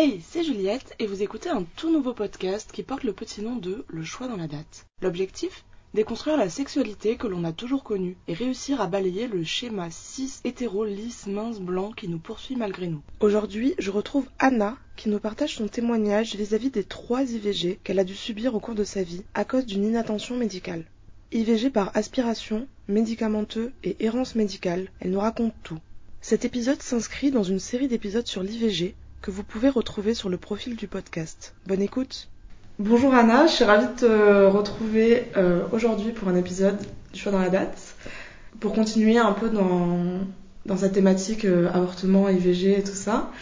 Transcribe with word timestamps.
Hey, 0.00 0.22
c'est 0.30 0.44
Juliette 0.44 0.94
et 1.00 1.08
vous 1.08 1.24
écoutez 1.24 1.48
un 1.48 1.64
tout 1.74 1.90
nouveau 1.90 2.14
podcast 2.14 2.70
qui 2.72 2.84
porte 2.84 3.02
le 3.02 3.12
petit 3.12 3.42
nom 3.42 3.56
de 3.56 3.84
Le 3.88 4.04
choix 4.04 4.28
dans 4.28 4.36
la 4.36 4.46
date. 4.46 4.86
L'objectif? 5.02 5.64
Déconstruire 5.92 6.36
la 6.36 6.48
sexualité 6.48 7.16
que 7.16 7.26
l'on 7.26 7.42
a 7.42 7.50
toujours 7.50 7.82
connue 7.82 8.16
et 8.28 8.32
réussir 8.32 8.80
à 8.80 8.86
balayer 8.86 9.26
le 9.26 9.42
schéma 9.42 9.90
cis 9.90 10.34
hétéro 10.44 10.84
lisse 10.84 11.26
mince 11.26 11.58
blanc 11.58 11.90
qui 11.90 12.06
nous 12.06 12.20
poursuit 12.20 12.54
malgré 12.54 12.86
nous. 12.86 13.02
Aujourd'hui, 13.18 13.74
je 13.80 13.90
retrouve 13.90 14.28
Anna 14.38 14.76
qui 14.94 15.08
nous 15.08 15.18
partage 15.18 15.56
son 15.56 15.66
témoignage 15.66 16.36
vis-à-vis 16.36 16.70
des 16.70 16.84
trois 16.84 17.24
IVG 17.24 17.80
qu'elle 17.82 17.98
a 17.98 18.04
dû 18.04 18.14
subir 18.14 18.54
au 18.54 18.60
cours 18.60 18.76
de 18.76 18.84
sa 18.84 19.02
vie 19.02 19.24
à 19.34 19.44
cause 19.44 19.66
d'une 19.66 19.84
inattention 19.84 20.36
médicale. 20.36 20.84
IVG 21.32 21.70
par 21.70 21.90
aspiration, 21.96 22.68
médicamenteux 22.86 23.72
et 23.82 23.96
errance 23.98 24.36
médicale, 24.36 24.92
elle 25.00 25.10
nous 25.10 25.18
raconte 25.18 25.54
tout. 25.64 25.80
Cet 26.20 26.44
épisode 26.44 26.82
s'inscrit 26.82 27.32
dans 27.32 27.42
une 27.42 27.58
série 27.58 27.88
d'épisodes 27.88 28.28
sur 28.28 28.44
l'IVG 28.44 28.94
que 29.20 29.30
vous 29.30 29.42
pouvez 29.42 29.68
retrouver 29.68 30.14
sur 30.14 30.28
le 30.28 30.36
profil 30.36 30.76
du 30.76 30.86
podcast. 30.86 31.54
Bonne 31.66 31.82
écoute 31.82 32.28
Bonjour 32.78 33.12
Anna, 33.12 33.48
je 33.48 33.52
suis 33.52 33.64
ravie 33.64 33.88
de 33.88 34.00
te 34.00 34.46
retrouver 34.46 35.24
euh, 35.36 35.64
aujourd'hui 35.72 36.12
pour 36.12 36.28
un 36.28 36.36
épisode 36.36 36.78
du 37.12 37.18
choix 37.18 37.32
dans 37.32 37.40
la 37.40 37.50
date, 37.50 37.96
pour 38.60 38.72
continuer 38.72 39.18
un 39.18 39.32
peu 39.32 39.48
dans, 39.50 39.98
dans 40.64 40.76
cette 40.76 40.92
thématique 40.92 41.44
euh, 41.44 41.68
avortement, 41.72 42.28
IVG 42.28 42.78
et 42.78 42.84
tout 42.84 42.94
ça. 42.94 43.32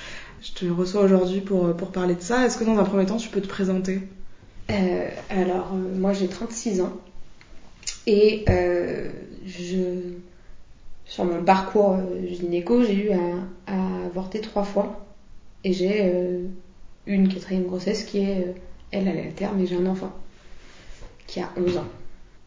Je 0.41 0.53
te 0.53 0.65
reçois 0.65 1.03
aujourd'hui 1.03 1.43
pour, 1.43 1.77
pour 1.77 1.93
parler 1.93 2.15
de 2.15 2.23
ça. 2.23 2.47
Est-ce 2.47 2.57
que 2.57 2.65
dans 2.65 2.79
un 2.79 2.85
premier 2.85 3.05
temps 3.05 3.19
tu 3.19 3.29
peux 3.29 3.43
te 3.43 3.49
présenter? 3.49 4.01
Euh, 4.71 5.09
Alors, 5.29 5.73
euh, 5.75 5.99
moi 5.99 6.15
j'ai 6.15 6.29
36 6.29 6.81
ans 6.81 6.97
et 8.07 8.47
euh, 8.49 9.11
je, 9.45 10.15
sur 11.05 11.25
mon 11.27 11.45
parcours 11.45 11.99
gynéco, 12.27 12.83
j'ai 12.83 12.95
eu 12.95 13.11
à, 13.11 13.73
à 13.73 14.07
avorter 14.07 14.41
trois 14.41 14.65
fois 14.65 15.06
et 15.67 15.73
j'ai 15.73 16.03
euh, 16.05 16.45
une 17.09 17.29
quatrième 17.29 17.65
grossesse 17.65 18.05
qui 18.05 18.19
est, 18.19 18.39
euh, 18.39 18.53
elle, 18.93 19.09
elle 19.09 19.19
est 19.19 19.29
à 19.29 19.33
terme 19.33 19.61
et 19.61 19.67
j'ai 19.67 19.75
un 19.75 19.87
enfant 19.87 20.13
qui 21.27 21.41
a 21.41 21.51
11 21.57 21.79
ans. 21.79 21.87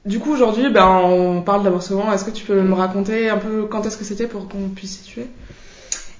Du 0.05 0.19
coup, 0.19 0.31
aujourd'hui, 0.31 0.71
ben, 0.71 0.87
on 1.03 1.41
parle 1.41 1.63
d'avortement. 1.65 2.13
Est-ce 2.13 2.23
que 2.23 2.31
tu 2.31 2.45
peux 2.45 2.61
me 2.61 2.73
raconter 2.73 3.27
un 3.27 3.37
peu 3.37 3.65
quand 3.65 3.85
est-ce 3.85 3.97
que 3.97 4.05
c'était 4.05 4.27
pour 4.27 4.47
qu'on 4.47 4.69
puisse 4.69 5.01
situer? 5.01 5.25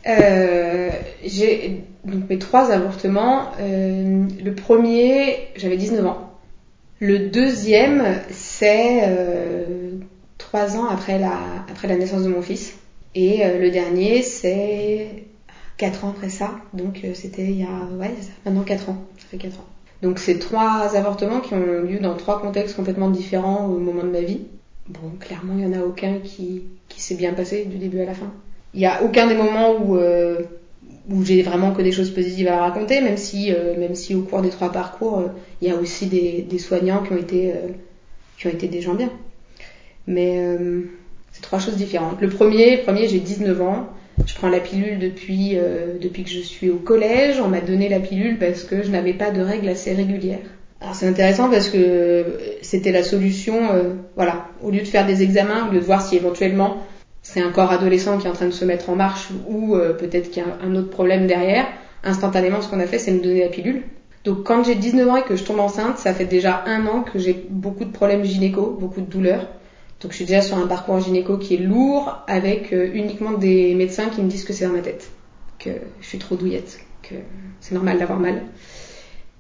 Euh, 0.08 0.90
J'ai 1.24 1.86
donc 2.04 2.30
mes 2.30 2.38
trois 2.38 2.70
avortements. 2.70 3.52
Euh, 3.62 4.26
le 4.44 4.54
premier, 4.54 5.48
j'avais 5.56 5.78
19 5.78 6.06
ans. 6.06 6.34
Le 7.00 7.30
deuxième, 7.30 8.04
c'est 8.30 9.04
euh, 9.04 9.92
trois 10.38 10.76
ans 10.76 10.90
après 10.90 11.18
la, 11.18 11.32
après 11.72 11.88
la 11.88 11.96
naissance 11.96 12.24
de 12.24 12.28
mon 12.28 12.42
fils. 12.42 12.78
Et 13.16 13.42
le 13.58 13.72
dernier, 13.72 14.22
c'est 14.22 15.29
4 15.80 16.06
ans 16.06 16.10
après 16.10 16.30
ça. 16.30 16.52
Donc 16.74 17.02
euh, 17.04 17.14
c'était 17.16 17.46
il 17.46 17.60
y 17.60 17.64
a 17.64 17.88
ouais, 17.98 18.14
maintenant 18.46 18.64
4 18.64 18.90
ans. 18.90 18.98
Ça 19.18 19.26
fait 19.32 19.38
4 19.38 19.60
ans. 19.60 19.66
Donc 20.04 20.20
c'est 20.20 20.38
trois 20.38 20.96
avortements 20.96 21.40
qui 21.40 21.56
ont 21.56 21.84
lieu 21.84 22.00
dans 22.00 22.16
trois 22.16 22.42
contextes 22.42 22.76
complètement 22.76 23.10
différents 23.10 23.66
au 23.66 23.80
moment 23.80 24.04
de 24.04 24.10
ma 24.10 24.22
vie. 24.22 24.42
Bon, 24.88 25.12
clairement, 25.20 25.54
il 25.58 25.66
n'y 25.66 25.76
en 25.76 25.80
a 25.80 25.84
aucun 25.84 26.20
qui, 26.20 26.64
qui 26.88 27.02
s'est 27.02 27.16
bien 27.16 27.34
passé 27.34 27.66
du 27.66 27.78
début 27.78 28.00
à 28.02 28.06
la 28.06 28.14
fin. 28.14 28.32
Il 28.74 28.80
n'y 28.80 28.86
a 28.86 29.04
aucun 29.04 29.28
des 29.28 29.36
moments 29.36 29.76
où, 29.78 29.98
euh, 29.98 30.42
où 31.10 31.24
j'ai 31.24 31.42
vraiment 31.42 31.74
que 31.74 31.82
des 31.82 31.92
choses 31.92 32.12
positives 32.12 32.48
à 32.48 32.60
raconter, 32.60 33.02
même 33.02 33.18
si, 33.18 33.52
euh, 33.52 33.78
même 33.78 33.96
si 33.96 34.16
au 34.16 34.22
cours 34.22 34.42
des 34.42 34.50
trois 34.50 34.72
parcours, 34.72 35.24
il 35.62 35.68
y 35.68 35.72
a 35.72 35.76
aussi 35.76 36.08
des, 36.08 36.42
des 36.42 36.60
soignants 36.60 37.04
qui 37.04 37.14
ont, 37.14 37.18
été, 37.18 37.54
qui 38.38 38.48
ont 38.48 38.52
été 38.52 38.68
des 38.68 38.82
gens 38.82 38.96
bien. 38.96 39.12
Mais 40.08 40.42
c'est 41.32 41.42
trois 41.42 41.60
choses 41.60 41.76
différentes. 41.76 42.20
Le 42.22 42.30
premier, 42.30 42.78
premier 42.78 43.08
j'ai 43.08 43.20
19 43.20 43.62
ans. 43.62 43.90
Je 44.26 44.36
prends 44.36 44.50
la 44.50 44.60
pilule 44.60 45.00
depuis, 45.00 45.54
euh, 45.56 45.98
depuis 46.00 46.24
que 46.24 46.30
je 46.30 46.40
suis 46.40 46.70
au 46.70 46.78
collège. 46.78 47.40
On 47.40 47.48
m'a 47.48 47.62
donné 47.62 47.90
la 47.90 48.00
pilule 48.00 48.38
parce 48.38 48.64
que 48.64 48.84
je 48.84 48.92
n'avais 48.92 49.14
pas 49.14 49.32
de 49.32 49.42
règles 49.42 49.70
assez 49.70 49.94
régulières. 49.94 50.40
Alors 50.82 50.96
c'est 50.96 51.08
intéressant 51.08 51.50
parce 51.50 51.70
que 51.70 52.38
c'était 52.62 52.92
la 52.92 53.04
solution, 53.04 53.74
euh, 53.74 53.96
voilà, 54.16 54.48
au 54.62 54.72
lieu 54.72 54.80
de 54.80 54.86
faire 54.86 55.06
des 55.06 55.24
examens, 55.24 55.68
au 55.68 55.74
lieu 55.74 55.80
de 55.80 55.86
voir 55.86 56.02
si 56.02 56.16
éventuellement 56.16 56.78
c'est 57.22 57.42
un 57.42 57.52
corps 57.52 57.72
adolescent 57.72 58.18
qui 58.18 58.28
est 58.28 58.30
en 58.30 58.34
train 58.34 58.46
de 58.46 58.52
se 58.52 58.64
mettre 58.64 58.90
en 58.90 58.96
marche 58.96 59.30
ou 59.48 59.76
euh, 59.76 59.94
peut-être 59.94 60.32
qu'il 60.32 60.42
y 60.42 60.46
a 60.46 60.66
un 60.66 60.76
autre 60.76 60.90
problème 60.90 61.28
derrière, 61.28 61.68
instantanément 62.04 62.62
ce 62.62 62.70
qu'on 62.70 62.80
a 62.80 62.88
fait 62.88 62.98
c'est 62.98 63.12
me 63.12 63.22
donner 63.22 63.42
la 63.42 63.50
pilule. 63.50 63.84
Donc 64.24 64.44
quand 64.44 64.64
j'ai 64.64 64.76
19 64.76 65.10
ans 65.10 65.18
et 65.18 65.24
que 65.24 65.36
je 65.36 65.44
tombe 65.44 65.60
enceinte, 65.60 65.98
ça 65.98 66.14
fait 66.14 66.26
déjà 66.26 66.64
un 66.66 66.86
an 66.88 67.04
que 67.04 67.20
j'ai 67.20 67.46
beaucoup 67.50 67.84
de 67.84 67.92
problèmes 67.92 68.24
gynéco, 68.24 68.78
beaucoup 68.80 69.02
de 69.02 69.10
douleurs. 69.10 69.48
Donc 70.02 70.12
je 70.12 70.18
suis 70.18 70.26
déjà 70.26 70.42
sur 70.42 70.58
un 70.58 70.68
parcours 70.68 71.00
gynéco 71.00 71.38
qui 71.38 71.56
est 71.56 71.60
lourd 71.60 72.24
avec 72.28 72.72
euh, 72.72 72.90
uniquement 72.94 73.34
des 73.34 73.76
médecins 73.76 74.10
qui 74.10 74.22
me 74.22 74.30
disent 74.30 74.46
que 74.46 74.54
c'est 74.54 74.66
dans 74.66 74.74
ma 74.74 74.82
tête, 74.82 75.12
que 75.58 75.72
je 76.00 76.08
suis 76.08 76.18
trop 76.18 76.36
douillette, 76.36 76.80
que 77.04 77.16
c'est 77.60 77.76
normal 77.76 78.00
d'avoir 78.00 78.20
mal. 78.20 78.44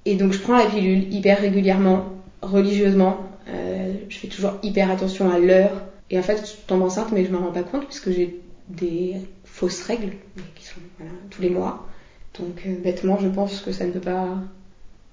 Et 0.05 0.15
donc 0.15 0.33
je 0.33 0.39
prends 0.39 0.57
la 0.57 0.65
pilule 0.65 1.13
hyper 1.13 1.39
régulièrement, 1.39 2.09
religieusement. 2.41 3.17
Euh, 3.47 3.93
je 4.09 4.17
fais 4.17 4.27
toujours 4.27 4.53
hyper 4.61 4.91
attention 4.91 5.31
à 5.31 5.39
l'heure. 5.39 5.71
Et 6.11 6.19
en 6.19 6.23
fait, 6.23 6.37
je 6.45 6.67
tombe 6.67 6.81
enceinte, 6.81 7.11
mais 7.13 7.23
je 7.23 7.31
me 7.31 7.37
rends 7.37 7.51
pas 7.51 7.63
compte 7.63 7.85
puisque 7.85 8.11
j'ai 8.11 8.39
des 8.67 9.15
fausses 9.45 9.83
règles 9.83 10.13
qui 10.55 10.65
sont 10.65 10.81
tous 11.29 11.41
les 11.41 11.49
mois. 11.49 11.87
Donc 12.37 12.63
euh, 12.65 12.75
bêtement, 12.83 13.17
je 13.17 13.29
pense 13.29 13.61
que 13.61 13.71
ça 13.71 13.85
ne 13.85 13.91
peut 13.91 13.99
pas 13.99 14.27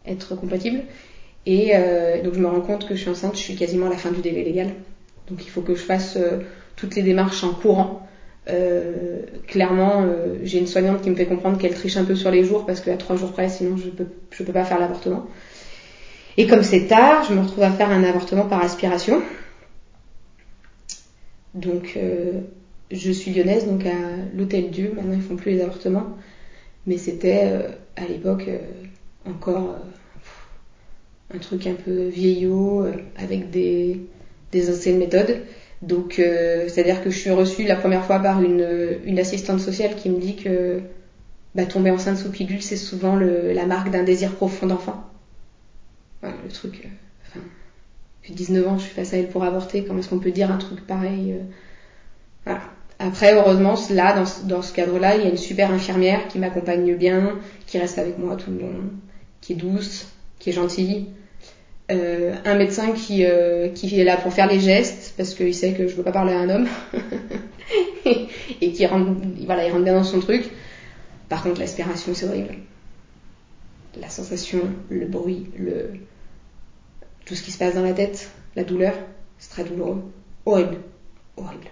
être 0.06 0.34
compatible. 0.34 0.82
Et 1.48 1.70
donc 2.24 2.34
je 2.34 2.40
me 2.40 2.48
rends 2.48 2.60
compte 2.60 2.88
que 2.88 2.96
je 2.96 3.02
suis 3.02 3.10
enceinte, 3.10 3.36
je 3.36 3.40
suis 3.40 3.54
quasiment 3.54 3.86
à 3.86 3.90
la 3.90 3.96
fin 3.96 4.10
du 4.10 4.20
délai 4.20 4.42
légal. 4.42 4.72
Donc 5.28 5.44
il 5.44 5.50
faut 5.50 5.62
que 5.62 5.74
je 5.74 5.82
fasse 5.82 6.16
euh, 6.16 6.40
toutes 6.76 6.94
les 6.94 7.02
démarches 7.02 7.44
en 7.44 7.52
courant. 7.52 8.06
Euh, 8.48 9.22
clairement, 9.48 10.02
euh, 10.02 10.36
j'ai 10.44 10.58
une 10.58 10.68
soignante 10.68 11.02
qui 11.02 11.10
me 11.10 11.16
fait 11.16 11.26
comprendre 11.26 11.58
qu'elle 11.58 11.74
triche 11.74 11.96
un 11.96 12.04
peu 12.04 12.14
sur 12.14 12.30
les 12.30 12.44
jours 12.44 12.64
parce 12.64 12.80
qu'à 12.80 12.96
trois 12.96 13.16
jours 13.16 13.32
près, 13.32 13.48
sinon 13.48 13.76
je 13.76 13.88
peux, 13.88 14.06
je 14.30 14.42
peux 14.44 14.52
pas 14.52 14.64
faire 14.64 14.78
l'avortement. 14.78 15.26
Et 16.36 16.46
comme 16.46 16.62
c'est 16.62 16.86
tard, 16.86 17.24
je 17.28 17.34
me 17.34 17.40
retrouve 17.40 17.64
à 17.64 17.70
faire 17.70 17.90
un 17.90 18.04
avortement 18.04 18.44
par 18.44 18.62
aspiration. 18.62 19.22
Donc 21.54 21.94
euh, 21.96 22.42
je 22.90 23.10
suis 23.10 23.32
lyonnaise, 23.32 23.66
donc 23.66 23.86
à 23.86 23.94
l'Hôtel 24.34 24.70
Dieu. 24.70 24.92
Maintenant 24.94 25.14
ils 25.14 25.22
font 25.22 25.36
plus 25.36 25.52
les 25.52 25.62
avortements, 25.62 26.16
mais 26.86 26.98
c'était 26.98 27.44
euh, 27.44 27.68
à 27.96 28.06
l'époque 28.06 28.44
euh, 28.48 28.58
encore 29.28 29.76
un 31.34 31.38
truc 31.38 31.66
un 31.66 31.74
peu 31.74 32.06
vieillot 32.08 32.86
avec 33.16 33.50
des, 33.50 34.00
des 34.52 34.70
anciennes 34.70 34.98
méthodes. 34.98 35.42
Donc, 35.82 36.18
euh, 36.18 36.68
c'est-à-dire 36.68 37.02
que 37.02 37.10
je 37.10 37.18
suis 37.18 37.30
reçue 37.30 37.64
la 37.64 37.76
première 37.76 38.04
fois 38.04 38.18
par 38.20 38.42
une, 38.42 38.66
une 39.04 39.18
assistante 39.18 39.60
sociale 39.60 39.94
qui 39.96 40.08
me 40.10 40.18
dit 40.18 40.36
que 40.36 40.80
bah, 41.54 41.66
tomber 41.66 41.90
enceinte 41.90 42.18
sous 42.18 42.30
pilule, 42.30 42.62
c'est 42.62 42.76
souvent 42.76 43.16
le, 43.16 43.52
la 43.52 43.66
marque 43.66 43.90
d'un 43.90 44.02
désir 44.02 44.34
profond 44.34 44.66
d'enfant. 44.66 45.04
Voilà, 46.22 46.36
le 46.44 46.50
truc. 46.50 46.82
Euh, 46.84 46.88
enfin, 47.28 47.40
j'ai 48.22 48.34
19 48.34 48.66
ans, 48.66 48.78
je 48.78 48.84
suis 48.84 48.94
face 48.94 49.12
à 49.14 49.18
elle 49.18 49.28
pour 49.28 49.44
avorter. 49.44 49.84
Comment 49.84 50.00
est-ce 50.00 50.08
qu'on 50.08 50.18
peut 50.18 50.30
dire 50.32 50.50
un 50.50 50.58
truc 50.58 50.86
pareil 50.86 51.32
euh, 51.32 51.42
Voilà. 52.44 52.60
Après, 52.98 53.34
heureusement, 53.34 53.74
là, 53.90 54.14
dans, 54.14 54.24
ce- 54.24 54.44
dans 54.44 54.62
ce 54.62 54.72
cadre-là, 54.72 55.16
il 55.16 55.22
y 55.22 55.26
a 55.26 55.28
une 55.28 55.36
super 55.36 55.70
infirmière 55.70 56.28
qui 56.28 56.38
m'accompagne 56.38 56.94
bien, 56.96 57.38
qui 57.66 57.78
reste 57.78 57.98
avec 57.98 58.18
moi 58.18 58.36
tout 58.36 58.50
le 58.50 58.60
long, 58.60 58.90
qui 59.42 59.52
est 59.52 59.56
douce, 59.56 60.06
qui 60.38 60.50
est 60.50 60.52
gentille. 60.54 61.08
Euh, 61.88 62.34
un 62.44 62.56
médecin 62.56 62.92
qui, 62.92 63.24
euh, 63.24 63.68
qui 63.68 64.00
est 64.00 64.02
là 64.02 64.16
pour 64.16 64.32
faire 64.32 64.48
les 64.48 64.58
gestes 64.58 65.14
parce 65.16 65.34
qu'il 65.34 65.54
sait 65.54 65.72
que 65.72 65.86
je 65.86 65.94
veux 65.94 66.02
pas 66.02 66.10
parler 66.10 66.32
à 66.32 66.40
un 66.40 66.50
homme 66.50 66.68
et 68.60 68.72
qui 68.72 68.84
rentre, 68.86 69.12
voilà, 69.44 69.68
il 69.68 69.82
bien 69.84 69.94
dans 69.94 70.02
son 70.02 70.18
truc. 70.18 70.50
Par 71.28 71.44
contre, 71.44 71.60
l'aspiration, 71.60 72.12
c'est 72.12 72.26
horrible. 72.26 72.56
La 74.00 74.08
sensation, 74.08 74.62
le 74.90 75.06
bruit, 75.06 75.46
tout 77.24 77.34
ce 77.36 77.42
qui 77.42 77.52
se 77.52 77.58
passe 77.58 77.74
dans 77.74 77.82
la 77.82 77.92
tête, 77.92 78.30
la 78.56 78.64
douleur, 78.64 78.94
c'est 79.38 79.50
très 79.50 79.64
douloureux, 79.64 80.02
horrible, 80.44 80.78
horrible. 81.36 81.68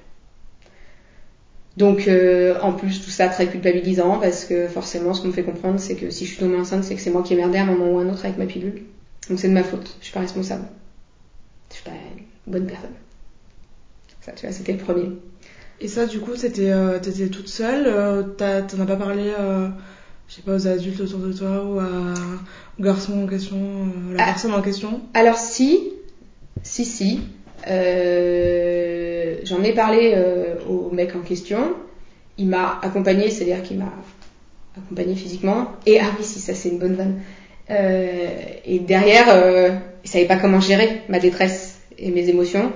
Donc, 1.76 2.06
euh, 2.06 2.56
en 2.62 2.72
plus, 2.72 3.04
tout 3.04 3.10
ça 3.10 3.28
très 3.28 3.48
culpabilisant 3.48 4.20
parce 4.20 4.44
que 4.44 4.68
forcément, 4.68 5.12
ce 5.12 5.22
qu'on 5.22 5.28
me 5.28 5.32
fait 5.32 5.42
comprendre, 5.42 5.80
c'est 5.80 5.96
que 5.96 6.10
si 6.10 6.24
je 6.24 6.30
suis 6.30 6.38
tombée 6.38 6.56
enceinte, 6.56 6.84
c'est 6.84 6.94
que 6.94 7.00
c'est 7.00 7.10
moi 7.10 7.22
qui 7.22 7.34
ai 7.34 7.36
merdé 7.36 7.58
à 7.58 7.62
un 7.62 7.66
moment 7.66 7.90
ou 7.90 7.98
à 7.98 8.02
un 8.02 8.08
autre 8.08 8.24
avec 8.24 8.38
ma 8.38 8.46
pilule. 8.46 8.84
Donc 9.28 9.38
c'est 9.38 9.48
de 9.48 9.54
ma 9.54 9.62
faute, 9.62 9.96
je 10.00 10.04
suis 10.04 10.12
pas 10.12 10.20
responsable. 10.20 10.64
Je 11.70 11.76
suis 11.76 11.84
pas 11.84 11.92
une 12.46 12.52
bonne 12.52 12.66
personne. 12.66 12.90
Ça, 14.20 14.32
tu 14.32 14.46
vois, 14.46 14.54
c'était 14.54 14.72
le 14.72 14.78
premier. 14.78 15.10
Et 15.80 15.88
ça, 15.88 16.06
du 16.06 16.20
coup, 16.20 16.32
t'étais 16.32 16.70
euh, 16.70 16.98
toute 17.00 17.48
seule 17.48 17.84
euh, 17.86 18.22
T'en 18.22 18.80
as 18.80 18.86
pas 18.86 18.96
parlé, 18.96 19.32
euh, 19.38 19.68
je 20.28 20.34
sais 20.34 20.42
pas, 20.42 20.54
aux 20.54 20.66
adultes 20.66 21.00
autour 21.00 21.20
de 21.20 21.32
toi 21.32 21.64
ou 21.64 21.78
à, 21.78 22.14
au 22.78 22.82
garçon 22.82 23.24
en 23.24 23.26
question, 23.26 23.58
euh, 23.58 24.14
la 24.16 24.22
Ah. 24.22 24.26
personne 24.26 24.52
en 24.54 24.62
question? 24.62 25.00
Alors 25.14 25.36
si, 25.36 25.90
si, 26.62 26.84
si, 26.84 27.20
j'en 27.66 29.62
ai 29.62 29.72
parlé 29.74 30.16
au 30.68 30.90
mec 30.90 31.14
en 31.16 31.20
question. 31.20 31.74
Il 32.36 32.48
m'a 32.48 32.80
accompagné, 32.82 33.30
c'est-à-dire 33.30 33.62
qu'il 33.62 33.78
m'a 33.78 33.92
accompagné 34.76 35.14
physiquement. 35.14 35.70
Et 35.86 36.00
ah 36.00 36.06
oui, 36.18 36.24
si, 36.24 36.40
ça 36.40 36.54
c'est 36.54 36.68
une 36.68 36.78
bonne 36.78 36.94
vanne. 36.94 37.20
Euh, 37.70 38.28
et 38.64 38.78
derrière, 38.78 39.26
euh, 39.30 39.70
il 40.04 40.10
savait 40.10 40.26
pas 40.26 40.36
comment 40.36 40.60
gérer 40.60 41.02
ma 41.08 41.18
détresse 41.18 41.80
et 41.98 42.10
mes 42.10 42.28
émotions. 42.28 42.72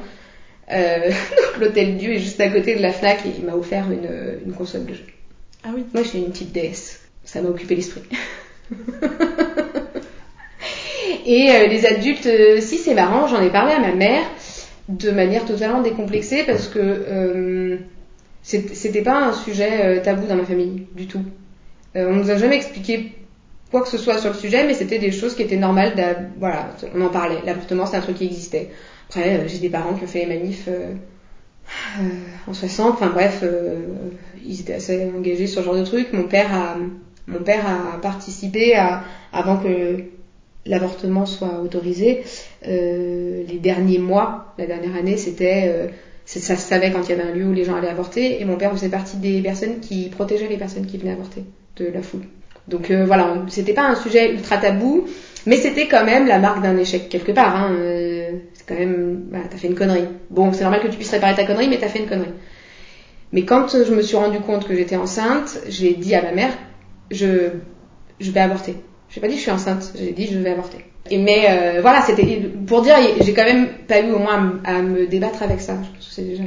Euh, 0.71 1.09
donc 1.09 1.61
l'hôtel 1.61 1.97
Dieu 1.97 2.13
est 2.15 2.19
juste 2.19 2.41
à 2.41 2.49
côté 2.49 2.75
de 2.77 2.83
la 2.83 2.93
Fnac 2.93 3.25
et 3.27 3.31
il 3.39 3.45
m'a 3.45 3.55
offert 3.55 3.91
une, 3.91 4.41
une 4.47 4.53
console 4.53 4.87
de 4.87 4.95
jeu. 4.95 5.07
Ah 5.65 5.71
oui. 5.75 5.85
Moi, 5.93 6.03
je 6.03 6.09
suis 6.09 6.19
une 6.19 6.31
petite 6.31 6.53
déesse. 6.53 7.01
Ça 7.25 7.43
m'a 7.43 7.49
occupé 7.49 7.75
l'esprit. 7.75 8.03
Et 11.29 11.51
euh, 11.51 11.67
les 11.67 11.85
adultes, 11.85 12.27
euh, 12.27 12.59
si 12.61 12.79
c'est 12.79 12.95
marrant, 12.95 13.27
j'en 13.27 13.43
ai 13.43 13.51
parlé 13.51 13.73
à 13.73 13.81
ma 13.81 13.93
mère 13.93 14.23
de 14.89 15.11
manière 15.11 15.45
totalement 15.45 15.83
décomplexée 15.83 16.45
parce 16.45 16.69
que 16.69 16.79
euh, 16.79 17.77
c'était 18.43 19.03
pas 19.03 19.27
un 19.27 19.33
sujet 19.35 20.01
tabou 20.01 20.27
dans 20.27 20.37
ma 20.37 20.47
famille 20.47 20.87
du 20.97 21.07
tout. 21.07 21.23
on 21.95 22.15
nous 22.15 22.31
a 22.31 22.39
jamais 22.39 22.57
expliqué 22.57 23.13
quoi 23.71 23.83
que 23.83 23.89
ce 23.89 23.99
soit 23.99 24.19
sur 24.19 24.31
le 24.31 24.37
sujet, 24.37 24.67
mais 24.67 24.75
c'était 24.75 24.99
des 24.99 25.13
choses 25.13 25.35
qui 25.35 25.43
étaient 25.43 25.57
normales. 25.57 25.95
Voilà, 26.39 26.71
on 26.95 27.01
en 27.03 27.09
parlait. 27.09 27.39
L'avortement, 27.45 27.87
c'est 27.87 27.97
un 27.97 28.01
truc 28.01 28.17
qui 28.17 28.25
existait. 28.25 28.71
Après, 29.09 29.49
j'ai 29.49 29.59
des 29.59 29.71
parents 29.71 29.95
qui 29.95 30.05
ont 30.05 30.09
fait 30.09 30.25
les 30.25 30.39
manifs 30.39 30.69
en 32.47 32.55
60. 32.55 32.95
Enfin 32.95 33.11
bref, 33.11 33.45
ils 34.45 34.61
étaient 34.61 34.75
assez 34.75 35.11
engagés 35.15 35.47
sur 35.47 35.63
ce 35.63 35.67
genre 35.67 35.77
de 35.77 35.85
truc. 35.85 36.13
Mon 36.13 36.25
père 36.25 36.55
a, 36.55 36.77
mon 37.27 37.41
père 37.41 37.65
a 37.67 38.01
participé 38.01 38.75
à, 38.75 39.03
avant 39.33 39.59
que 39.59 40.05
l'avortement 40.69 41.27
soit 41.27 41.61
autorisé, 41.61 42.23
euh, 42.67 43.45
les 43.49 43.59
derniers 43.59 43.99
mois, 43.99 44.55
la 44.59 44.67
dernière 44.67 44.95
année, 44.97 45.17
c'était 45.17 45.65
euh, 45.67 45.89
ça 46.25 46.57
se 46.57 46.69
savait 46.69 46.93
quand 46.93 47.03
il 47.05 47.11
y 47.11 47.13
avait 47.13 47.31
un 47.31 47.35
lieu 47.35 47.47
où 47.47 47.53
les 47.53 47.65
gens 47.65 47.77
allaient 47.77 47.89
avorter, 47.89 48.41
et 48.41 48.45
mon 48.45 48.57
père 48.57 48.71
faisait 48.73 48.91
partie 48.91 49.17
des 49.17 49.41
personnes 49.41 49.81
qui 49.81 50.09
protégeaient 50.11 50.49
les 50.49 50.59
personnes 50.59 50.87
qui 50.87 50.99
venaient 50.99 51.13
avorter 51.13 51.45
de 51.77 51.87
la 51.87 52.03
foule. 52.03 52.25
Donc 52.69 52.91
euh, 52.91 53.05
voilà, 53.07 53.35
c'était 53.49 53.73
pas 53.73 53.89
un 53.89 53.95
sujet 53.95 54.33
ultra 54.33 54.59
tabou, 54.59 55.07
mais 55.47 55.57
c'était 55.57 55.89
quand 55.89 56.05
même 56.05 56.27
la 56.27 56.39
marque 56.39 56.63
d'un 56.63 56.77
échec 56.77 57.09
quelque 57.09 57.33
part. 57.33 57.57
Hein. 57.57 57.75
Euh, 57.79 58.31
c'est 58.53 58.67
quand 58.69 58.79
même, 58.79 59.25
bah, 59.31 59.39
t'as 59.51 59.57
fait 59.57 59.69
une 59.69 59.75
connerie. 59.75 60.05
Bon, 60.31 60.53
c'est 60.53 60.63
normal 60.63 60.81
que 60.83 60.89
tu 60.89 60.97
puisses 60.97 61.11
réparer 61.11 61.35
ta 61.35 61.45
connerie, 61.45 61.69
mais 61.69 61.79
t'as 61.79 61.89
fait 61.89 62.01
une 62.01 62.09
connerie. 62.09 62.33
Mais 63.33 63.45
quand 63.45 63.69
je 63.69 63.93
me 63.93 64.03
suis 64.03 64.17
rendu 64.17 64.41
compte 64.41 64.67
que 64.67 64.75
j'étais 64.75 64.97
enceinte, 64.97 65.59
j'ai 65.69 65.95
dit 65.95 66.15
à 66.15 66.23
ma 66.23 66.33
mère, 66.33 66.53
je, 67.11 67.51
je 68.21 68.31
vais 68.31 68.41
avorter. 68.41 68.77
J'ai 69.09 69.21
pas 69.21 69.29
dit 69.29 69.37
je 69.37 69.41
suis 69.41 69.51
enceinte, 69.51 69.93
j'ai 69.97 70.13
dit 70.13 70.27
je 70.27 70.39
vais 70.39 70.51
avorter. 70.51 70.85
Et 71.11 71.19
mais 71.19 71.47
euh, 71.49 71.81
voilà, 71.81 72.03
c'était 72.03 72.51
pour 72.67 72.83
dire, 72.83 72.97
j'ai 73.21 73.33
quand 73.33 73.45
même 73.45 73.69
pas 73.87 74.01
eu 74.01 74.11
au 74.11 74.19
moins 74.19 74.61
à, 74.65 74.83
me 74.83 75.07
débattre 75.07 75.43
avec 75.43 75.61
ça. 75.61 75.79
Déjà. 76.19 76.43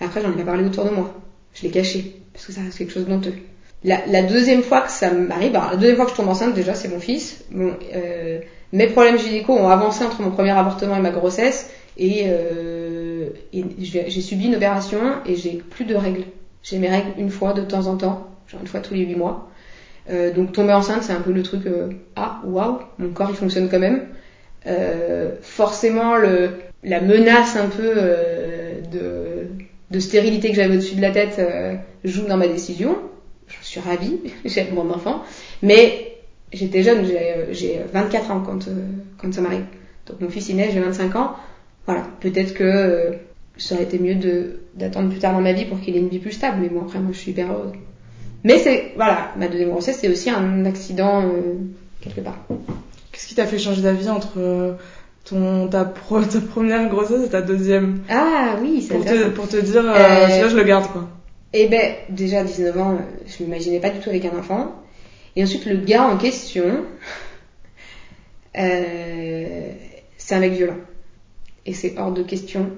Après, 0.00 0.20
j'en 0.20 0.32
ai 0.32 0.36
pas 0.36 0.44
parlé 0.44 0.64
autour 0.64 0.84
de 0.84 0.90
moi. 0.90 1.14
Je 1.54 1.62
l'ai 1.62 1.70
caché 1.70 2.20
parce 2.32 2.46
que 2.46 2.52
ça 2.52 2.60
reste 2.60 2.78
quelque 2.78 2.92
chose 2.92 3.06
d'honteux. 3.06 3.34
La, 3.82 4.04
la, 4.06 4.22
deuxième 4.22 4.62
fois 4.62 4.82
que 4.82 4.90
ça 4.90 5.10
m'arrive, 5.10 5.52
la 5.52 5.76
deuxième 5.76 5.96
fois 5.96 6.04
que 6.04 6.10
je 6.10 6.16
tombe 6.16 6.28
enceinte, 6.28 6.54
déjà 6.54 6.74
c'est 6.74 6.88
mon 6.88 7.00
fils. 7.00 7.44
Bon, 7.50 7.72
euh, 7.94 8.40
mes 8.72 8.86
problèmes 8.86 9.18
gynéco 9.18 9.54
ont 9.54 9.68
avancé 9.68 10.04
entre 10.04 10.20
mon 10.20 10.30
premier 10.30 10.50
avortement 10.50 10.96
et 10.96 11.00
ma 11.00 11.10
grossesse, 11.10 11.70
et, 11.96 12.24
euh, 12.26 13.28
j'ai 13.78 14.10
subi 14.20 14.46
une 14.46 14.56
opération 14.56 14.98
et 15.26 15.36
j'ai 15.36 15.62
plus 15.70 15.84
de 15.84 15.94
règles. 15.94 16.24
J'ai 16.62 16.78
mes 16.78 16.88
règles 16.88 17.12
une 17.18 17.30
fois 17.30 17.52
de 17.52 17.62
temps 17.62 17.86
en 17.86 17.96
temps, 17.96 18.28
genre 18.48 18.60
une 18.60 18.66
fois 18.66 18.80
tous 18.80 18.94
les 18.94 19.00
huit 19.00 19.16
mois. 19.16 19.50
Euh, 20.10 20.32
donc 20.32 20.52
tomber 20.52 20.72
enceinte, 20.72 21.02
c'est 21.02 21.12
un 21.12 21.20
peu 21.20 21.32
le 21.32 21.42
truc 21.42 21.66
euh, 21.66 21.90
ah 22.16 22.40
waouh, 22.44 22.78
mon 22.98 23.10
corps 23.10 23.30
il 23.30 23.36
fonctionne 23.36 23.68
quand 23.68 23.78
même. 23.78 24.06
Euh, 24.66 25.30
forcément 25.42 26.16
le 26.16 26.50
la 26.82 27.00
menace 27.00 27.56
un 27.56 27.68
peu 27.68 27.94
de, 28.90 29.48
de 29.90 30.00
stérilité 30.00 30.48
que 30.48 30.56
j'avais 30.56 30.74
au-dessus 30.74 30.96
de 30.96 31.02
la 31.02 31.10
tête 31.10 31.40
joue 32.04 32.26
dans 32.26 32.38
ma 32.38 32.48
décision. 32.48 32.96
Je 33.60 33.66
suis 33.66 33.80
ravie, 33.80 34.18
j'ai 34.44 34.70
mon 34.70 34.90
enfant, 34.90 35.22
mais 35.62 36.18
j'étais 36.52 36.82
jeune, 36.82 37.04
j'ai 37.50 37.80
24 37.92 38.30
ans 38.30 38.42
quand 38.44 38.68
quand 39.18 39.32
ça 39.32 39.40
m'arrive. 39.40 39.64
Donc 40.06 40.20
mon 40.20 40.28
fils 40.28 40.48
il 40.48 40.56
naît, 40.56 40.70
j'ai 40.72 40.80
25 40.80 41.16
ans. 41.16 41.36
Voilà, 41.86 42.04
peut-être 42.20 42.54
que 42.54 43.12
ça 43.56 43.74
aurait 43.74 43.84
été 43.84 43.98
mieux 43.98 44.14
de 44.14 44.60
d'attendre 44.74 45.10
plus 45.10 45.18
tard 45.18 45.32
dans 45.32 45.40
ma 45.40 45.52
vie 45.52 45.64
pour 45.64 45.80
qu'il 45.80 45.96
ait 45.96 46.00
une 46.00 46.08
vie 46.08 46.18
plus 46.18 46.32
stable, 46.32 46.58
mais 46.60 46.68
bon 46.68 46.82
après 46.82 46.98
moi 46.98 47.10
je 47.12 47.18
suis 47.18 47.32
hyper 47.32 47.50
heureuse. 47.52 47.72
Mais 48.44 48.58
c'est, 48.58 48.92
voilà, 48.96 49.32
ma 49.36 49.48
deuxième 49.48 49.70
grossesse, 49.70 49.98
c'est 50.00 50.08
aussi 50.08 50.30
un 50.30 50.64
accident 50.64 51.22
euh, 51.22 51.56
quelque 52.00 52.20
part. 52.20 52.38
Qu'est-ce 53.12 53.26
qui 53.26 53.34
t'a 53.34 53.46
fait 53.46 53.58
changer 53.58 53.82
d'avis 53.82 54.08
entre 54.08 54.38
euh, 54.38 54.72
ton, 55.24 55.68
ta, 55.68 55.84
ta, 56.10 56.40
première 56.50 56.88
grossesse 56.88 57.26
et 57.26 57.28
ta 57.28 57.42
deuxième? 57.42 58.00
Ah 58.08 58.56
oui, 58.62 58.82
c'est 58.86 58.94
pour 58.94 59.04
te, 59.04 59.28
pour 59.28 59.48
te 59.48 59.56
dire, 59.58 59.84
euh, 59.84 59.94
euh 59.94 60.48
je 60.48 60.56
le 60.56 60.62
garde 60.62 60.86
quoi. 60.90 61.06
Eh 61.52 61.66
ben, 61.68 61.94
déjà 62.08 62.40
à 62.40 62.44
19 62.44 62.78
ans, 62.78 62.98
je 63.26 63.42
m'imaginais 63.42 63.80
pas 63.80 63.90
du 63.90 63.98
tout 63.98 64.10
avec 64.10 64.24
un 64.24 64.38
enfant. 64.38 64.74
Et 65.36 65.42
ensuite, 65.42 65.66
le 65.66 65.76
gars 65.76 66.04
en 66.04 66.16
question, 66.16 66.84
euh, 68.56 69.72
c'est 70.16 70.34
un 70.34 70.40
mec 70.40 70.52
violent. 70.52 70.78
Et 71.66 71.72
c'est 71.72 71.98
hors 71.98 72.12
de 72.12 72.22
question, 72.22 72.70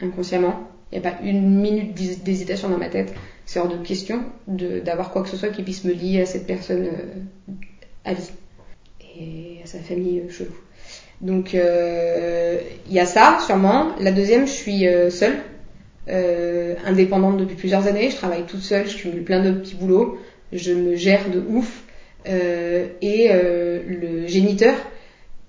inconsciemment. 0.00 0.68
Il 0.90 1.00
n'y 1.00 1.06
a 1.06 1.10
pas 1.10 1.22
une 1.22 1.60
minute 1.60 1.94
d'hésitation 1.94 2.68
dans 2.68 2.78
ma 2.78 2.88
tête 2.88 3.14
c'est 3.44 3.60
hors 3.60 3.68
de 3.68 3.76
question 3.76 4.24
d'avoir 4.46 5.10
quoi 5.10 5.22
que 5.22 5.28
ce 5.28 5.36
soit 5.36 5.48
qui 5.48 5.62
puisse 5.62 5.84
me 5.84 5.92
lier 5.92 6.22
à 6.22 6.26
cette 6.26 6.46
personne 6.46 6.86
euh, 6.86 7.52
à 8.04 8.14
vie 8.14 8.30
et 9.18 9.58
à 9.62 9.66
sa 9.66 9.78
famille 9.78 10.20
euh, 10.20 10.30
chelou. 10.30 10.54
Donc 11.20 11.54
euh, 11.54 12.58
il 12.86 12.92
y 12.92 13.00
a 13.00 13.06
ça 13.06 13.38
sûrement. 13.44 13.94
La 14.00 14.12
deuxième, 14.12 14.46
je 14.46 14.52
suis 14.52 14.86
seule, 15.10 15.36
indépendante 16.08 17.36
depuis 17.36 17.56
plusieurs 17.56 17.86
années. 17.86 18.10
Je 18.10 18.16
travaille 18.16 18.44
toute 18.44 18.62
seule, 18.62 18.88
je 18.88 18.96
cumule 18.96 19.22
plein 19.22 19.42
de 19.42 19.52
petits 19.52 19.74
boulots, 19.74 20.18
je 20.52 20.72
me 20.72 20.96
gère 20.96 21.30
de 21.30 21.40
ouf. 21.48 21.84
et 22.26 23.30
le 23.30 24.26
géniteur 24.26 24.74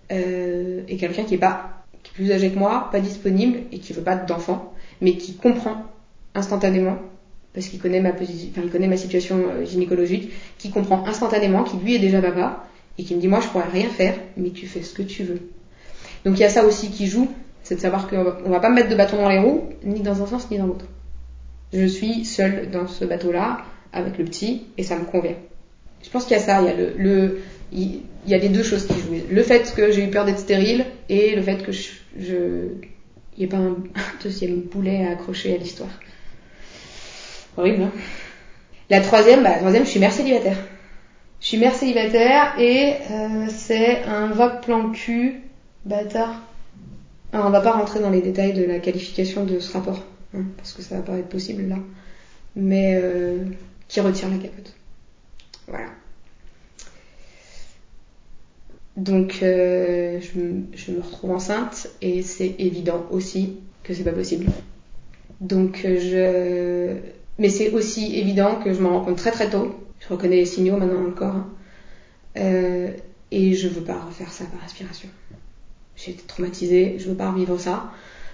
est 0.09 0.97
quelqu'un 0.99 1.23
qui 1.23 1.35
est 1.35 1.39
pas 1.39 1.85
qui 2.03 2.11
est 2.11 2.15
plus 2.15 2.31
âgé 2.31 2.51
que 2.51 2.59
moi, 2.59 2.89
pas 2.91 2.99
disponible 2.99 3.59
et 3.71 3.79
qui 3.79 3.93
veut 3.93 4.03
pas 4.03 4.17
d'enfant, 4.17 4.73
mais 4.99 5.15
qui 5.15 5.35
comprend 5.35 5.83
instantanément 6.35 6.97
parce 7.53 7.67
qu'il 7.67 7.79
connaît 7.79 8.01
ma 8.01 8.09
enfin, 8.09 8.61
il 8.63 8.69
connaît 8.71 8.87
ma 8.87 8.97
situation 8.97 9.37
euh, 9.37 9.65
gynécologique, 9.65 10.31
qui 10.57 10.71
comprend 10.71 11.05
instantanément, 11.05 11.63
qui 11.63 11.77
lui 11.77 11.95
est 11.95 11.99
déjà 11.99 12.21
papa, 12.21 12.65
et 12.97 13.03
qui 13.03 13.15
me 13.15 13.21
dit 13.21 13.27
moi 13.27 13.39
je 13.41 13.47
pourrais 13.47 13.69
rien 13.71 13.89
faire, 13.89 14.15
mais 14.37 14.49
tu 14.49 14.67
fais 14.67 14.81
ce 14.81 14.93
que 14.93 15.03
tu 15.03 15.23
veux. 15.23 15.49
Donc 16.25 16.37
il 16.37 16.41
y 16.41 16.45
a 16.45 16.49
ça 16.49 16.65
aussi 16.65 16.89
qui 16.89 17.07
joue, 17.07 17.29
c'est 17.63 17.75
de 17.75 17.79
savoir 17.79 18.07
qu'on 18.09 18.49
va 18.49 18.59
pas 18.59 18.69
me 18.69 18.75
mettre 18.75 18.89
de 18.89 18.95
bâton 18.95 19.17
dans 19.17 19.29
les 19.29 19.39
roues, 19.39 19.69
ni 19.83 20.01
dans 20.01 20.21
un 20.21 20.27
sens 20.27 20.49
ni 20.51 20.57
dans 20.57 20.67
l'autre. 20.67 20.85
Je 21.73 21.85
suis 21.85 22.25
seule 22.25 22.69
dans 22.69 22.87
ce 22.87 23.05
bateau-là, 23.05 23.61
avec 23.91 24.17
le 24.17 24.25
petit, 24.25 24.67
et 24.77 24.83
ça 24.83 24.97
me 24.97 25.05
convient. 25.05 25.35
Je 26.03 26.09
pense 26.09 26.25
qu'il 26.25 26.37
y 26.37 26.39
a 26.39 26.43
ça, 26.43 26.61
il 26.61 26.67
y 26.67 26.69
a 26.69 26.73
le, 26.73 26.93
le 26.97 27.41
il 27.71 28.01
y 28.27 28.35
a 28.35 28.37
les 28.37 28.49
deux 28.49 28.63
choses 28.63 28.85
qui 28.85 28.93
jouent. 28.93 29.23
Le 29.31 29.43
fait 29.43 29.73
que 29.75 29.91
j'ai 29.91 30.03
eu 30.05 30.09
peur 30.09 30.25
d'être 30.25 30.39
stérile 30.39 30.85
et 31.09 31.35
le 31.35 31.41
fait 31.41 31.63
que 31.63 31.71
je, 31.71 31.89
je 32.19 32.35
il 33.35 33.39
n'y 33.39 33.45
ait 33.45 33.47
pas 33.47 33.57
un 33.57 33.77
deuxième 34.23 34.61
boulet 34.61 35.05
à 35.07 35.11
accrocher 35.11 35.55
à 35.55 35.57
l'histoire. 35.57 35.89
Horrible, 37.57 37.83
hein? 37.83 37.91
La 38.89 39.01
troisième, 39.01 39.43
bah, 39.43 39.49
la 39.49 39.57
troisième, 39.57 39.85
je 39.85 39.89
suis 39.89 39.99
mère 39.99 40.11
célibataire. 40.11 40.57
Je 41.41 41.47
suis 41.47 41.57
mère 41.57 41.73
célibataire 41.73 42.53
et 42.59 42.93
euh, 43.09 43.47
c'est 43.49 44.03
un 44.03 44.27
vague 44.27 44.61
plan 44.61 44.91
cul, 44.91 45.41
bâtard. 45.85 46.41
Alors, 47.33 47.47
on 47.47 47.49
va 47.49 47.61
pas 47.61 47.71
rentrer 47.71 47.99
dans 47.99 48.11
les 48.11 48.21
détails 48.21 48.53
de 48.53 48.63
la 48.63 48.79
qualification 48.79 49.43
de 49.43 49.59
ce 49.59 49.73
rapport, 49.73 50.03
hein, 50.35 50.43
parce 50.55 50.73
que 50.73 50.81
ça 50.81 50.95
va 50.97 51.01
pas 51.01 51.17
être 51.17 51.29
possible 51.29 51.67
là. 51.67 51.77
Mais 52.55 52.99
euh, 53.01 53.43
qui 53.87 53.99
retire 53.99 54.29
la 54.29 54.37
capote. 54.37 54.73
Voilà. 55.67 55.87
Donc 58.95 59.39
euh, 59.41 60.19
je, 60.21 60.91
me 60.91 61.01
retrouve 61.01 61.31
enceinte 61.31 61.89
et 62.01 62.21
c'est 62.21 62.55
évident 62.59 63.07
aussi 63.09 63.57
que 63.83 63.93
c'est 63.93 64.03
pas 64.03 64.11
possible. 64.11 64.45
Donc 65.41 65.81
je 65.83 66.95
mais 67.39 67.49
c'est 67.49 67.71
aussi 67.71 68.15
évident 68.17 68.57
que 68.63 68.73
je 68.73 68.79
m'en 68.79 68.99
rends 68.99 69.05
compte 69.05 69.17
très 69.17 69.31
très 69.31 69.49
tôt. 69.49 69.75
Je 69.99 70.07
reconnais 70.09 70.35
les 70.35 70.45
signaux 70.45 70.77
maintenant 70.77 71.01
dans 71.01 71.07
le 71.07 71.11
corps. 71.11 71.45
Euh, 72.37 72.91
et 73.31 73.53
je 73.53 73.67
veux 73.67 73.83
pas 73.83 73.99
refaire 73.99 74.31
ça 74.31 74.45
par 74.45 74.63
aspiration. 74.63 75.09
J'ai 76.03 76.11
été 76.11 76.23
traumatisée, 76.27 76.95
je 76.97 77.07
veux 77.09 77.15
pas 77.15 77.31
revivre 77.31 77.59
ça. 77.59 77.91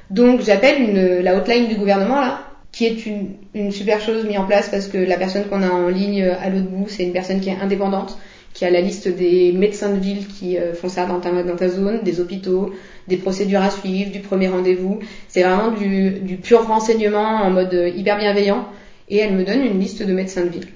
Donc 0.10 0.42
j'appelle 0.42 1.22
la 1.24 1.38
hotline 1.38 1.68
du 1.68 1.76
gouvernement 1.76 2.20
là, 2.20 2.42
qui 2.72 2.86
est 2.86 3.06
une, 3.06 3.72
super 3.72 4.02
chose 4.02 4.26
mise 4.26 4.38
en 4.38 4.46
place 4.46 4.70
parce 4.70 4.88
que 4.88 4.98
la 4.98 5.18
personne 5.18 5.46
qu'on 5.46 5.62
a 5.62 5.70
en 5.70 5.88
ligne 5.88 6.24
à 6.24 6.50
l'autre 6.50 6.68
bout, 6.68 6.88
c'est 6.88 7.04
une 7.04 7.14
personne 7.14 7.42
qui 7.42 7.50
est 7.50 7.58
indépendante, 7.62 8.18
qui 8.54 8.66
a 8.66 8.72
la 8.72 8.82
liste 8.82 9.08
des 9.08 9.52
médecins 9.52 9.94
de 9.94 10.00
ville 10.00 10.26
qui 10.28 10.58
euh, 10.58 10.74
font 10.74 10.90
ça 10.90 11.06
dans 11.06 11.20
ta, 11.20 11.70
zone, 11.70 12.02
des 12.04 12.20
hôpitaux, 12.20 12.74
des 13.08 13.18
procédures 13.18 13.62
à 13.62 13.70
suivre, 13.70 14.12
du 14.12 14.20
premier 14.20 14.48
rendez-vous. 14.48 15.00
C'est 15.28 15.44
vraiment 15.44 15.72
du, 15.72 16.12
du 16.22 16.38
pur 16.38 16.66
renseignement 16.66 17.44
en 17.44 17.52
mode 17.52 17.92
hyper 17.96 18.18
bienveillant 18.18 18.68
et 19.10 19.18
elle 19.18 19.34
me 19.34 19.44
donne 19.44 19.64
une 19.64 19.80
liste 19.80 20.04
de 20.04 20.14
médecins 20.14 20.46
de 20.46 20.50
ville. 20.50 20.68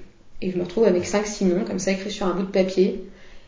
Et 0.42 0.50
je 0.50 0.58
me 0.58 0.62
retrouve 0.62 0.84
avec 0.84 1.04
5-6 1.04 1.46
noms, 1.46 1.64
comme 1.64 1.78
ça, 1.78 1.92
écrits 1.92 2.10
sur 2.10 2.26
un 2.26 2.34
bout 2.34 2.42
de 2.42 2.50
papier. 2.50 3.04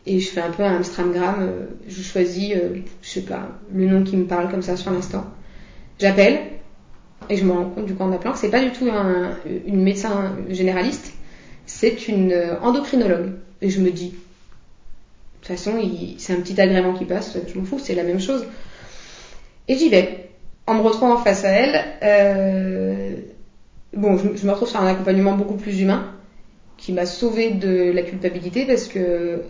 Et 0.07 0.21
je 0.21 0.29
fais 0.29 0.39
un 0.39 0.51
peu 0.51 0.63
un 0.63 0.77
Amstramgram, 0.77 1.35
euh, 1.41 1.65
je 1.85 2.01
choisis, 2.01 2.53
euh, 2.55 2.77
je 3.01 3.09
sais 3.09 3.23
pas, 3.23 3.49
le 3.73 3.87
nom 3.87 4.03
qui 4.03 4.15
me 4.15 4.23
parle 4.23 4.49
comme 4.49 4.61
ça 4.61 4.77
sur 4.77 4.89
l'instant. 4.89 5.25
J'appelle, 5.99 6.39
et 7.29 7.35
je 7.35 7.43
me 7.43 7.51
rends 7.51 7.69
compte 7.69 7.87
du 7.87 7.93
coup 7.93 8.03
en 8.03 8.13
appelant 8.13 8.31
que 8.31 8.37
c'est 8.37 8.49
pas 8.49 8.63
du 8.63 8.71
tout 8.71 8.87
un, 8.89 9.31
une 9.65 9.83
médecin 9.83 10.37
généraliste, 10.49 11.11
c'est 11.65 12.07
une 12.07 12.31
euh, 12.31 12.57
endocrinologue. 12.61 13.33
Et 13.61 13.69
je 13.69 13.81
me 13.81 13.91
dis, 13.91 14.11
de 14.11 14.15
toute 15.41 15.47
façon, 15.47 15.73
c'est 16.17 16.31
un 16.31 16.37
petit 16.37 16.59
agrément 16.61 16.93
qui 16.93 17.03
passe, 17.03 17.37
je 17.45 17.59
m'en 17.59 17.65
fous, 17.65 17.79
c'est 17.79 17.95
la 17.95 18.03
même 18.03 18.21
chose. 18.21 18.45
Et 19.67 19.75
j'y 19.75 19.89
vais. 19.89 20.29
En 20.67 20.75
me 20.75 20.81
retrouvant 20.81 21.17
face 21.17 21.43
à 21.43 21.49
elle, 21.49 23.23
bon, 23.93 24.17
je, 24.17 24.45
me 24.45 24.51
retrouve 24.51 24.69
sur 24.69 24.79
un 24.79 24.87
accompagnement 24.87 25.35
beaucoup 25.35 25.55
plus 25.55 25.81
humain 25.81 26.13
qui 26.77 26.93
m'a 26.93 27.05
sauvé 27.05 27.51
de 27.51 27.91
la 27.91 28.03
culpabilité 28.03 28.65
parce 28.65 28.87
que 28.87 29.41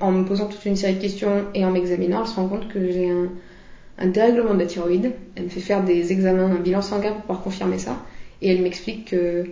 en 0.00 0.12
me 0.12 0.24
posant 0.24 0.46
toute 0.46 0.64
une 0.64 0.76
série 0.76 0.94
de 0.94 1.00
questions 1.00 1.46
et 1.54 1.64
en 1.64 1.70
m'examinant, 1.70 2.22
elle 2.22 2.28
se 2.28 2.36
rend 2.36 2.48
compte 2.48 2.68
que 2.68 2.90
j'ai 2.90 3.10
un, 3.10 4.06
dérèglement 4.06 4.54
de 4.54 4.60
la 4.60 4.66
thyroïde. 4.66 5.12
Elle 5.34 5.44
me 5.44 5.48
fait 5.48 5.60
faire 5.60 5.84
des 5.84 6.12
examens, 6.12 6.50
un 6.50 6.60
bilan 6.60 6.82
sanguin 6.82 7.12
pour 7.12 7.22
pouvoir 7.22 7.42
confirmer 7.42 7.78
ça. 7.78 8.02
Et 8.42 8.50
elle 8.50 8.62
m'explique 8.62 9.10
que 9.10 9.44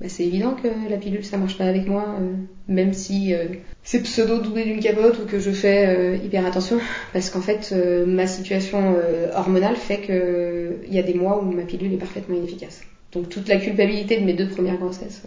bah, 0.00 0.08
c'est 0.08 0.24
évident 0.24 0.54
que 0.54 0.68
la 0.90 0.96
pilule 0.96 1.24
ça 1.24 1.36
marche 1.36 1.56
pas 1.56 1.66
avec 1.66 1.86
moi, 1.86 2.16
euh, 2.20 2.32
même 2.66 2.92
si 2.92 3.34
euh, 3.34 3.46
c'est 3.84 4.02
pseudo 4.02 4.40
doublé 4.40 4.64
d'une 4.64 4.80
capote 4.80 5.18
ou 5.20 5.26
que 5.26 5.38
je 5.38 5.50
fais 5.50 5.86
euh, 5.86 6.16
hyper 6.16 6.44
attention, 6.44 6.78
parce 7.12 7.30
qu'en 7.30 7.40
fait 7.40 7.72
ma 8.06 8.26
situation 8.26 8.96
hormonale 9.34 9.76
fait 9.76 9.98
que 9.98 10.78
il 10.88 10.94
y 10.94 10.98
a 10.98 11.02
des 11.02 11.14
mois 11.14 11.42
où 11.42 11.52
ma 11.52 11.62
pilule 11.62 11.92
est 11.92 11.98
parfaitement 11.98 12.36
inefficace. 12.36 12.82
Donc 13.12 13.28
toute 13.28 13.48
la 13.48 13.58
culpabilité 13.58 14.18
de 14.18 14.24
mes 14.24 14.32
deux 14.32 14.48
premières 14.48 14.78
grossesses 14.78 15.22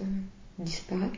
disparaît. 0.60 1.12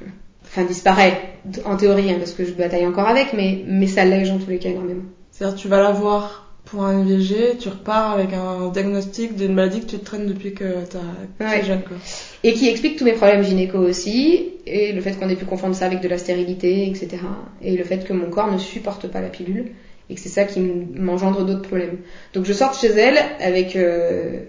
enfin 0.44 0.64
disparaît 0.64 1.20
en 1.64 1.76
théorie 1.76 2.10
hein, 2.10 2.16
parce 2.18 2.32
que 2.32 2.44
je 2.44 2.52
bataille 2.52 2.86
encore 2.86 3.08
avec, 3.08 3.32
mais 3.32 3.62
mais 3.66 3.86
ça 3.86 4.04
l'ège 4.04 4.30
en 4.30 4.38
tous 4.38 4.50
les 4.50 4.58
cas 4.58 4.70
énormément. 4.70 5.02
C'est-à-dire 5.30 5.56
tu 5.56 5.68
vas 5.68 5.82
la 5.82 5.90
voir 5.90 6.44
pour 6.64 6.84
un 6.84 7.04
IVG, 7.04 7.58
tu 7.58 7.68
repars 7.68 8.12
avec 8.12 8.32
un 8.32 8.70
diagnostic 8.70 9.36
d'une 9.36 9.54
maladie 9.54 9.80
que 9.80 9.86
tu 9.86 9.98
te 9.98 10.04
traînes 10.04 10.26
depuis 10.26 10.54
que 10.54 10.64
tu 10.90 10.96
es 11.44 11.62
jeune. 11.62 11.82
Quoi. 11.82 11.96
Et 12.42 12.54
qui 12.54 12.68
explique 12.68 12.96
tous 12.96 13.04
mes 13.04 13.12
problèmes 13.12 13.42
gynéco 13.42 13.78
aussi, 13.78 14.52
et 14.66 14.92
le 14.92 15.00
fait 15.00 15.18
qu'on 15.18 15.28
ait 15.28 15.36
pu 15.36 15.44
confondre 15.44 15.74
ça 15.74 15.86
avec 15.86 16.00
de 16.00 16.08
la 16.08 16.16
stérilité, 16.18 16.88
etc. 16.88 17.18
Et 17.60 17.76
le 17.76 17.84
fait 17.84 18.04
que 18.04 18.12
mon 18.12 18.30
corps 18.30 18.50
ne 18.50 18.58
supporte 18.58 19.08
pas 19.08 19.20
la 19.20 19.28
pilule, 19.28 19.72
et 20.08 20.14
que 20.14 20.20
c'est 20.20 20.28
ça 20.28 20.44
qui 20.44 20.60
m'engendre 20.60 21.44
d'autres 21.44 21.62
problèmes. 21.68 21.98
Donc 22.32 22.44
je 22.44 22.52
sors 22.52 22.74
chez 22.74 22.88
elle 22.88 23.18
avec, 23.40 23.76
euh, 23.76 24.40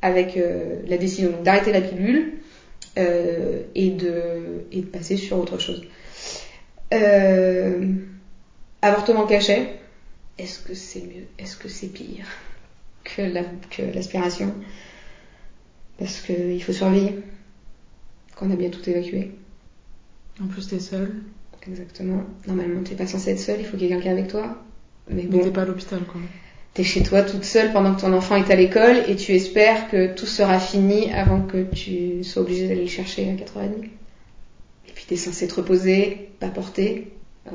avec 0.00 0.36
euh, 0.36 0.80
la 0.88 0.96
décision 0.96 1.32
d'arrêter 1.44 1.72
la 1.72 1.80
pilule 1.80 2.32
euh, 2.98 3.62
et, 3.74 3.90
de, 3.90 4.64
et 4.72 4.80
de 4.80 4.86
passer 4.86 5.16
sur 5.16 5.38
autre 5.38 5.58
chose. 5.58 5.82
avortement 8.82 9.26
caché 9.26 9.78
est-ce 10.38 10.60
que 10.60 10.74
c'est 10.74 11.00
mieux 11.00 11.26
Est-ce 11.38 11.56
que 11.56 11.68
c'est 11.68 11.88
pire 11.88 12.26
que, 13.04 13.22
l'aspiration? 13.92 14.54
Parce 15.98 16.20
qu'il 16.20 16.62
faut 16.62 16.72
surveiller 16.72 17.18
qu'on 18.36 18.50
a 18.52 18.56
bien 18.56 18.70
tout 18.70 18.88
évacué. 18.88 19.32
En 20.40 20.46
plus, 20.46 20.68
t'es 20.68 20.78
seule. 20.78 21.22
Exactement. 21.66 22.22
Normalement, 22.46 22.82
t'es 22.84 22.94
pas 22.94 23.08
censée 23.08 23.32
être 23.32 23.40
seule, 23.40 23.60
il 23.60 23.66
faut 23.66 23.76
qu'il 23.76 23.88
y 23.88 23.92
ait 23.92 23.94
quelqu'un 23.96 24.12
avec 24.12 24.28
toi. 24.28 24.62
Mais 25.10 25.22
bon. 25.22 25.40
t'es 25.40 25.50
pas 25.50 25.62
à 25.62 25.64
l'hôpital, 25.64 26.04
quoi. 26.04 26.20
T'es 26.74 26.84
chez 26.84 27.02
toi 27.02 27.22
toute 27.22 27.44
seule 27.44 27.72
pendant 27.72 27.94
que 27.94 28.00
ton 28.00 28.12
enfant 28.12 28.36
est 28.36 28.50
à 28.50 28.56
l'école 28.56 29.02
et 29.08 29.16
tu 29.16 29.32
espères 29.32 29.88
que 29.90 30.14
tout 30.14 30.26
sera 30.26 30.60
fini 30.60 31.12
avant 31.12 31.42
que 31.42 31.64
tu 31.64 32.22
sois 32.22 32.42
obligé 32.42 32.68
d'aller 32.68 32.82
le 32.82 32.88
chercher 32.88 33.28
à 33.28 33.32
4h30. 33.32 33.84
Et 34.88 34.92
puis 34.94 35.04
t'es 35.08 35.16
censé 35.16 35.48
te 35.48 35.54
reposer, 35.54 36.30
pas 36.38 36.48
porter. 36.48 37.08
Euh, 37.48 37.50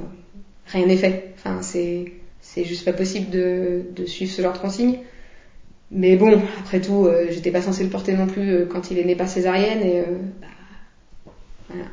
rien 0.68 0.86
n'est 0.86 0.98
fait. 0.98 1.34
Enfin, 1.38 1.62
c'est 1.62 2.66
juste 2.66 2.86
pas 2.86 2.94
possible 2.94 3.30
de, 3.30 4.06
suivre 4.06 4.32
ce 4.32 4.42
genre 4.42 4.54
de 4.54 4.58
consignes. 4.58 5.00
Mais 5.90 6.18
bon, 6.18 6.42
après 6.60 6.82
tout, 6.82 7.06
euh, 7.06 7.28
j'étais 7.30 7.52
pas 7.52 7.62
censée 7.62 7.84
le 7.84 7.90
porter 7.90 8.14
non 8.14 8.28
plus 8.28 8.50
euh, 8.50 8.66
quand 8.66 8.92
il 8.92 8.98
est 8.98 9.06
né 9.06 9.16
par 9.16 9.30
césarienne 9.30 9.82
et 9.84 10.04
bah, 10.42 10.48
voilà. 11.70 11.86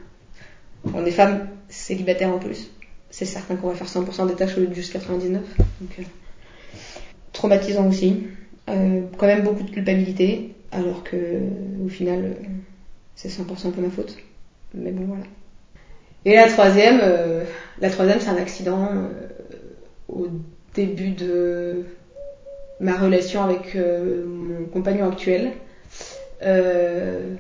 On 0.94 1.04
est 1.04 1.10
femme 1.10 1.48
célibataire 1.68 2.30
en 2.30 2.38
plus. 2.38 2.70
C'est 3.10 3.24
certain 3.24 3.56
qu'on 3.56 3.68
va 3.68 3.74
faire 3.74 3.86
100% 3.86 4.28
des 4.28 4.34
tâches 4.34 4.56
au 4.56 4.60
lieu 4.60 4.66
de 4.68 4.74
juste 4.74 4.92
99. 4.92 5.42
Donc, 5.80 6.06
traumatisant 7.40 7.88
aussi. 7.88 8.24
quand 8.66 9.26
même 9.26 9.42
beaucoup 9.42 9.62
de 9.62 9.70
culpabilité, 9.70 10.54
alors 10.70 11.02
que 11.02 11.16
au 11.84 11.88
final, 11.88 12.36
c'est 13.16 13.28
100% 13.28 13.68
un 13.68 13.70
peu 13.70 13.80
ma 13.80 13.90
faute. 13.90 14.16
Mais 14.74 14.92
bon, 14.92 15.04
voilà. 15.06 15.24
Et 16.24 16.34
la 16.36 16.48
troisième, 16.48 17.00
la 17.80 17.90
troisième, 17.90 18.20
c'est 18.20 18.28
un 18.28 18.36
accident 18.36 18.88
au 20.08 20.28
début 20.74 21.10
de 21.10 21.84
ma 22.80 22.96
relation 22.96 23.42
avec 23.42 23.76
euh, 23.76 24.24
mon 24.26 24.64
compagnon 24.66 25.08
actuel. 25.08 25.52
Euh, 26.42 27.34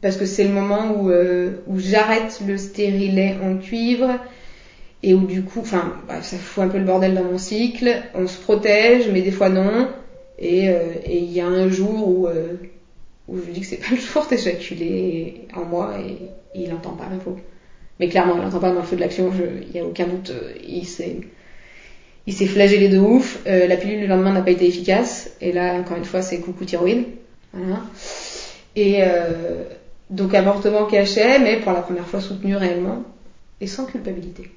parce 0.00 0.16
que 0.16 0.24
c'est 0.24 0.44
le 0.44 0.50
moment 0.50 1.06
euh, 1.06 1.62
où 1.66 1.78
j'arrête 1.78 2.40
le 2.46 2.56
stérilet 2.56 3.36
en 3.42 3.56
cuivre 3.56 4.18
et 5.02 5.14
où 5.14 5.26
du 5.26 5.42
coup, 5.42 5.60
enfin, 5.60 5.96
ça 6.22 6.36
fout 6.36 6.64
un 6.64 6.68
peu 6.68 6.78
le 6.78 6.84
bordel 6.84 7.14
dans 7.14 7.24
mon 7.24 7.38
cycle. 7.38 8.02
On 8.14 8.26
se 8.26 8.38
protège, 8.38 9.08
mais 9.08 9.22
des 9.22 9.32
fois 9.32 9.48
non. 9.48 9.88
Et 10.38 10.70
il 11.06 11.32
y 11.32 11.40
a 11.40 11.46
un 11.46 11.68
jour 11.68 12.08
où, 12.08 12.28
où 13.28 13.38
je 13.38 13.42
lui 13.42 13.52
dis 13.52 13.60
que 13.60 13.66
c'est 13.66 13.76
pas 13.80 13.90
le 13.90 13.96
jour 13.96 14.26
d'éjaculer 14.26 15.46
en 15.54 15.64
moi 15.64 15.94
et, 15.98 16.18
il 16.54 16.68
n'entend 16.68 16.92
pas 16.92 17.08
l'info. 17.10 17.36
Mais 17.98 18.08
clairement, 18.08 18.36
il 18.36 18.42
n'entend 18.42 18.60
pas 18.60 18.70
dans 18.70 18.80
le 18.80 18.86
feu 18.86 18.96
de 18.96 19.00
l'action, 19.00 19.32
il 19.62 19.72
n'y 19.72 19.80
a 19.80 19.84
aucun 19.84 20.06
doute. 20.06 20.32
Il 20.64 20.86
s'est 20.86 21.16
il 22.26 22.32
s'est 22.32 22.46
flagellé 22.46 22.88
de 22.88 22.98
ouf. 22.98 23.40
Euh, 23.46 23.66
la 23.66 23.76
pilule 23.76 24.00
le 24.00 24.06
lendemain 24.06 24.32
n'a 24.32 24.42
pas 24.42 24.50
été 24.50 24.66
efficace. 24.66 25.30
Et 25.40 25.52
là, 25.52 25.74
encore 25.74 25.96
une 25.96 26.04
fois, 26.04 26.22
c'est 26.22 26.38
coucou 26.40 26.64
thyroïde. 26.64 27.04
Voilà. 27.52 27.82
Et 28.76 29.02
euh, 29.02 29.64
donc 30.10 30.34
avortement 30.34 30.86
caché, 30.86 31.38
mais 31.40 31.60
pour 31.60 31.72
la 31.72 31.82
première 31.82 32.06
fois 32.06 32.20
soutenu 32.20 32.56
réellement 32.56 33.02
et 33.60 33.66
sans 33.66 33.84
culpabilité. 33.84 34.50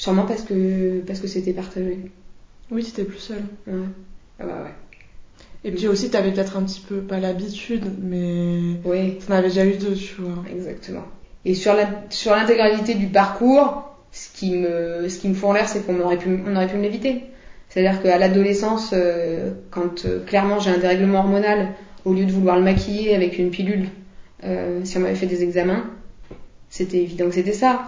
Sûrement 0.00 0.24
parce 0.24 0.40
que 0.40 1.00
parce 1.00 1.20
que 1.20 1.26
c'était 1.26 1.52
partagé. 1.52 1.98
Oui, 2.70 2.82
t'étais 2.82 3.04
plus 3.04 3.18
seule. 3.18 3.44
Ouais. 3.66 3.84
Ah 4.38 4.46
bah 4.46 4.64
ouais. 4.64 4.74
Et 5.62 5.72
puis 5.72 5.88
aussi, 5.88 6.08
t'avais 6.08 6.32
peut-être 6.32 6.56
un 6.56 6.62
petit 6.62 6.80
peu, 6.80 7.02
pas 7.02 7.20
l'habitude, 7.20 7.84
mais 8.00 8.78
oui. 8.86 9.18
t'en 9.18 9.34
avais 9.34 9.48
déjà 9.48 9.66
eu 9.66 9.74
deux, 9.74 9.92
tu 9.92 10.22
vois. 10.22 10.42
Exactement. 10.50 11.04
Et 11.44 11.54
sur 11.54 11.74
la 11.74 11.86
sur 12.08 12.32
l'intégralité 12.32 12.94
du 12.94 13.08
parcours, 13.08 13.90
ce 14.10 14.30
qui 14.32 14.52
me, 14.56 15.06
ce 15.10 15.18
qui 15.18 15.28
me 15.28 15.34
fout 15.34 15.50
en 15.50 15.52
l'air, 15.52 15.68
c'est 15.68 15.84
qu'on 15.84 16.00
aurait 16.00 16.16
pu, 16.16 16.30
on 16.46 16.56
aurait 16.56 16.68
pu 16.68 16.76
me 16.76 16.82
l'éviter. 16.82 17.24
C'est-à-dire 17.68 18.00
qu'à 18.00 18.16
l'adolescence, 18.16 18.92
euh, 18.94 19.52
quand 19.70 20.06
euh, 20.06 20.24
clairement 20.24 20.60
j'ai 20.60 20.70
un 20.70 20.78
dérèglement 20.78 21.18
hormonal, 21.18 21.74
au 22.06 22.14
lieu 22.14 22.24
de 22.24 22.32
vouloir 22.32 22.56
le 22.56 22.62
maquiller 22.64 23.14
avec 23.14 23.38
une 23.38 23.50
pilule, 23.50 23.90
euh, 24.44 24.80
si 24.84 24.96
on 24.96 25.00
m'avait 25.00 25.14
fait 25.14 25.26
des 25.26 25.42
examens, 25.42 25.84
c'était 26.70 27.02
évident 27.02 27.26
que 27.26 27.34
c'était 27.34 27.52
ça. 27.52 27.82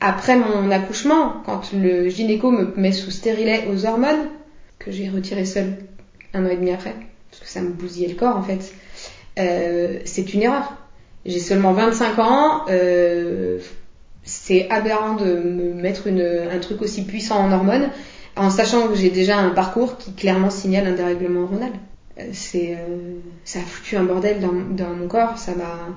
Après 0.00 0.36
mon 0.36 0.70
accouchement, 0.70 1.42
quand 1.44 1.72
le 1.72 2.08
gynéco 2.08 2.50
me 2.50 2.72
met 2.76 2.92
sous 2.92 3.10
stérilet 3.10 3.66
aux 3.70 3.86
hormones, 3.86 4.28
que 4.78 4.90
j'ai 4.90 5.08
retiré 5.08 5.44
seul 5.44 5.76
un 6.34 6.44
an 6.44 6.50
et 6.50 6.56
demi 6.56 6.72
après, 6.72 6.94
parce 7.30 7.42
que 7.42 7.48
ça 7.48 7.60
me 7.60 7.70
bousillait 7.70 8.08
le 8.08 8.14
corps 8.14 8.36
en 8.36 8.42
fait, 8.42 8.72
c'est 10.04 10.34
une 10.34 10.42
erreur. 10.42 10.74
J'ai 11.26 11.40
seulement 11.40 11.72
25 11.72 12.18
ans, 12.18 12.66
c'est 14.24 14.68
aberrant 14.70 15.14
de 15.14 15.34
me 15.36 15.72
mettre 15.72 16.08
un 16.08 16.58
truc 16.58 16.82
aussi 16.82 17.04
puissant 17.04 17.38
en 17.38 17.52
hormones 17.52 17.90
en 18.38 18.50
sachant 18.50 18.88
que 18.88 18.94
j'ai 18.94 19.10
déjà 19.10 19.38
un 19.38 19.50
parcours 19.50 19.98
qui 19.98 20.12
clairement 20.12 20.50
signale 20.50 20.86
un 20.86 20.92
dérèglement 20.92 21.42
hormonal. 21.42 21.72
Euh, 22.18 22.28
c'est, 22.32 22.74
euh, 22.74 23.18
ça 23.44 23.58
a 23.58 23.62
foutu 23.62 23.96
un 23.96 24.04
bordel 24.04 24.40
dans, 24.40 24.52
dans 24.52 24.94
mon 24.94 25.08
corps, 25.08 25.38
ça 25.38 25.54
m'a, 25.54 25.88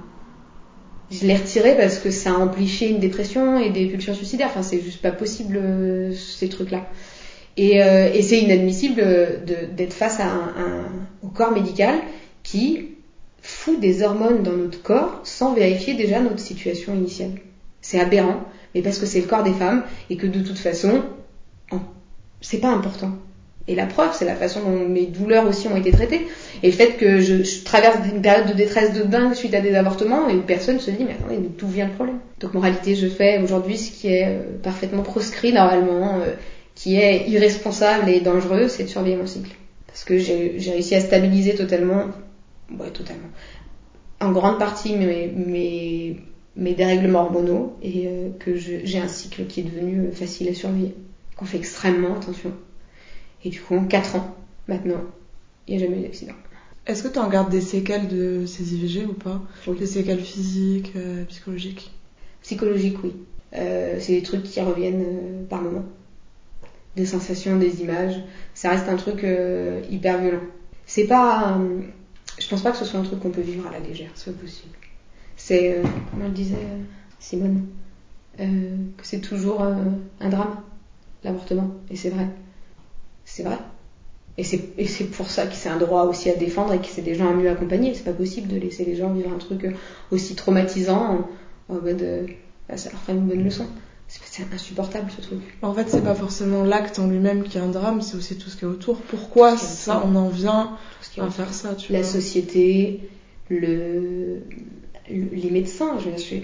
je 1.11 1.25
l'ai 1.25 1.35
retiré 1.35 1.75
parce 1.75 1.99
que 1.99 2.09
ça 2.09 2.31
a 2.31 2.33
amplifié 2.33 2.89
une 2.89 2.99
dépression 2.99 3.59
et 3.59 3.69
des 3.69 3.85
pulsions 3.87 4.13
suicidaires. 4.13 4.47
Enfin, 4.49 4.63
c'est 4.63 4.81
juste 4.81 5.01
pas 5.01 5.11
possible 5.11 5.57
euh, 5.57 6.13
ces 6.13 6.47
trucs-là. 6.47 6.85
Et, 7.57 7.75
et 7.75 8.21
c'est 8.21 8.39
inadmissible 8.39 9.03
d'être 9.43 9.91
face 9.91 10.21
à 10.21 10.25
un, 10.25 10.47
un, 10.57 10.91
au 11.21 11.27
corps 11.27 11.51
médical 11.51 11.95
qui 12.43 12.91
fout 13.41 13.79
des 13.79 14.03
hormones 14.03 14.41
dans 14.41 14.55
notre 14.55 14.81
corps 14.81 15.19
sans 15.23 15.53
vérifier 15.53 15.93
déjà 15.93 16.21
notre 16.21 16.39
situation 16.39 16.93
initiale. 16.95 17.31
C'est 17.81 17.99
aberrant, 17.99 18.45
mais 18.73 18.81
parce 18.81 18.99
que 18.99 19.05
c'est 19.05 19.19
le 19.19 19.27
corps 19.27 19.43
des 19.43 19.51
femmes 19.53 19.83
et 20.09 20.15
que 20.15 20.27
de 20.27 20.39
toute 20.39 20.59
façon, 20.59 21.03
c'est 22.41 22.59
pas 22.59 22.69
important. 22.69 23.11
Et 23.67 23.75
la 23.75 23.85
preuve, 23.85 24.13
c'est 24.13 24.25
la 24.25 24.35
façon 24.35 24.61
dont 24.61 24.87
mes 24.87 25.05
douleurs 25.05 25.45
aussi 25.45 25.67
ont 25.67 25.75
été 25.75 25.91
traitées. 25.91 26.25
Et 26.63 26.67
le 26.67 26.73
fait 26.73 26.97
que 26.97 27.19
je, 27.19 27.63
traverse 27.63 27.97
une 28.11 28.21
période 28.21 28.47
de 28.47 28.53
détresse 28.53 28.91
de 28.91 29.03
dingue 29.03 29.33
suite 29.33 29.53
à 29.53 29.61
des 29.61 29.75
avortements 29.75 30.27
et 30.29 30.35
où 30.35 30.41
personne 30.41 30.79
se 30.79 30.89
dit, 30.89 31.03
mais 31.03 31.13
attendez, 31.13 31.39
d'où 31.57 31.67
vient 31.67 31.85
le 31.85 31.91
problème? 31.91 32.17
Donc, 32.39 32.53
moralité, 32.53 32.95
je 32.95 33.07
fais 33.07 33.39
aujourd'hui 33.39 33.77
ce 33.77 33.91
qui 33.91 34.07
est 34.07 34.27
euh, 34.27 34.57
parfaitement 34.63 35.03
proscrit 35.03 35.53
normalement, 35.53 36.19
euh, 36.21 36.31
qui 36.75 36.97
est 36.97 37.27
irresponsable 37.27 38.09
et 38.09 38.19
dangereux, 38.19 38.67
c'est 38.67 38.83
de 38.83 38.89
surveiller 38.89 39.15
mon 39.15 39.27
cycle. 39.27 39.55
Parce 39.85 40.03
que 40.03 40.17
j'ai 40.17 40.71
réussi 40.71 40.95
à 40.95 41.01
stabiliser 41.01 41.53
totalement, 41.53 42.05
ouais, 42.79 42.89
totalement, 42.91 43.27
en 44.21 44.31
grande 44.31 44.57
partie 44.57 44.95
mes, 44.95 45.27
mes, 46.55 46.73
dérèglements 46.73 47.23
hormonaux 47.23 47.75
et 47.81 48.07
euh, 48.07 48.29
que 48.39 48.55
j'ai 48.55 48.99
un 48.99 49.07
cycle 49.07 49.45
qui 49.45 49.59
est 49.59 49.63
devenu 49.63 50.11
facile 50.13 50.47
à 50.49 50.53
surveiller, 50.53 50.95
qu'on 51.35 51.45
fait 51.45 51.57
extrêmement 51.57 52.15
attention. 52.15 52.53
Et 53.43 53.49
du 53.49 53.61
coup, 53.61 53.75
en 53.75 53.85
4 53.85 54.15
ans, 54.15 54.35
maintenant, 54.67 55.01
il 55.67 55.77
n'y 55.77 55.83
a 55.83 55.85
jamais 55.85 55.99
eu 55.99 56.03
d'accident. 56.03 56.33
Est-ce 56.87 57.03
que 57.03 57.07
tu 57.07 57.19
en 57.19 57.29
gardes 57.29 57.49
des 57.49 57.61
séquelles 57.61 58.07
de 58.07 58.45
ces 58.45 58.73
IVG 58.73 59.05
ou 59.05 59.13
pas 59.13 59.41
Des 59.67 59.85
séquelles 59.85 60.21
physiques, 60.21 60.93
euh, 60.95 61.25
psychologiques 61.25 61.91
Psychologiques, 62.41 62.97
oui. 63.03 63.13
c'est 63.51 64.13
des 64.13 64.23
trucs 64.23 64.43
qui 64.43 64.59
reviennent 64.61 65.45
par 65.47 65.61
moments. 65.61 65.85
Des 66.95 67.05
sensations, 67.05 67.57
des 67.57 67.81
images. 67.81 68.19
Ça 68.55 68.71
reste 68.71 68.89
un 68.89 68.95
truc 68.95 69.25
hyper 69.89 70.19
violent. 70.19 70.41
C'est 70.87 71.05
pas. 71.05 71.57
je 72.39 72.49
pense 72.49 72.63
pas 72.63 72.71
que 72.71 72.77
ce 72.77 72.85
soit 72.85 72.99
un 72.99 73.03
truc 73.03 73.19
qu'on 73.19 73.29
peut 73.29 73.41
vivre 73.41 73.67
à 73.67 73.71
la 73.71 73.79
légère, 73.79 74.09
c'est 74.15 74.33
pas 74.33 74.41
possible. 74.41 74.73
C'est, 75.35 75.77
euh, 75.77 75.83
comment 76.11 76.25
le 76.25 76.31
disait 76.31 76.55
euh, 76.55 76.83
Simone, 77.19 77.65
euh, 78.39 78.75
que 78.97 79.07
c'est 79.07 79.21
toujours 79.21 79.63
euh, 79.63 79.73
un 80.19 80.29
drame, 80.29 80.57
l'avortement. 81.23 81.71
Et 81.89 81.95
c'est 81.95 82.09
vrai. 82.09 82.27
C'est 83.33 83.43
vrai. 83.43 83.57
Et 84.37 84.43
c'est, 84.43 84.61
et 84.77 84.85
c'est 84.85 85.05
pour 85.05 85.29
ça 85.29 85.45
que 85.45 85.55
c'est 85.55 85.69
un 85.69 85.77
droit 85.77 86.03
aussi 86.03 86.29
à 86.29 86.35
défendre 86.35 86.73
et 86.73 86.79
que 86.79 86.87
c'est 86.87 87.01
des 87.01 87.15
gens 87.15 87.29
à 87.29 87.33
mieux 87.33 87.49
accompagner. 87.49 87.93
C'est 87.93 88.03
pas 88.03 88.13
possible 88.13 88.47
de 88.47 88.57
laisser 88.57 88.83
les 88.83 88.95
gens 88.95 89.09
vivre 89.09 89.31
un 89.31 89.37
truc 89.37 89.65
aussi 90.11 90.35
traumatisant 90.35 91.25
en, 91.69 91.73
en 91.75 91.79
mode 91.79 92.01
euh, 92.01 92.25
ça 92.75 92.89
leur 92.89 92.99
ferait 93.01 93.13
une 93.13 93.27
bonne 93.27 93.43
leçon. 93.43 93.67
C'est, 94.07 94.19
c'est 94.25 94.53
insupportable 94.53 95.09
ce 95.15 95.21
truc. 95.21 95.39
En 95.61 95.73
fait, 95.73 95.87
c'est 95.89 96.01
pas 96.01 96.15
forcément 96.15 96.63
l'acte 96.63 96.99
en 96.99 97.07
lui-même 97.07 97.43
qui 97.43 97.57
est 97.57 97.61
un 97.61 97.69
drame, 97.69 98.01
c'est 98.01 98.15
aussi 98.17 98.35
tout 98.35 98.49
ce 98.49 98.57
qui 98.57 98.65
est 98.65 98.67
autour. 98.67 98.97
Pourquoi 98.97 99.55
Ce 99.55 99.65
ça, 99.65 99.97
autour. 99.97 100.09
on 100.09 100.15
en 100.15 100.27
vient 100.27 100.69
à 101.17 101.21
autour. 101.23 101.31
faire 101.33 101.53
ça, 101.53 101.75
tu 101.75 101.93
la 101.93 102.01
vois 102.01 102.07
société, 102.11 102.99
le, 103.49 104.39
le- 105.09 105.29
les 105.33 105.49
médecins. 105.49 105.97
Je 105.99 106.09
veux 106.09 106.15
dire, 106.15 106.25
je 106.29 106.35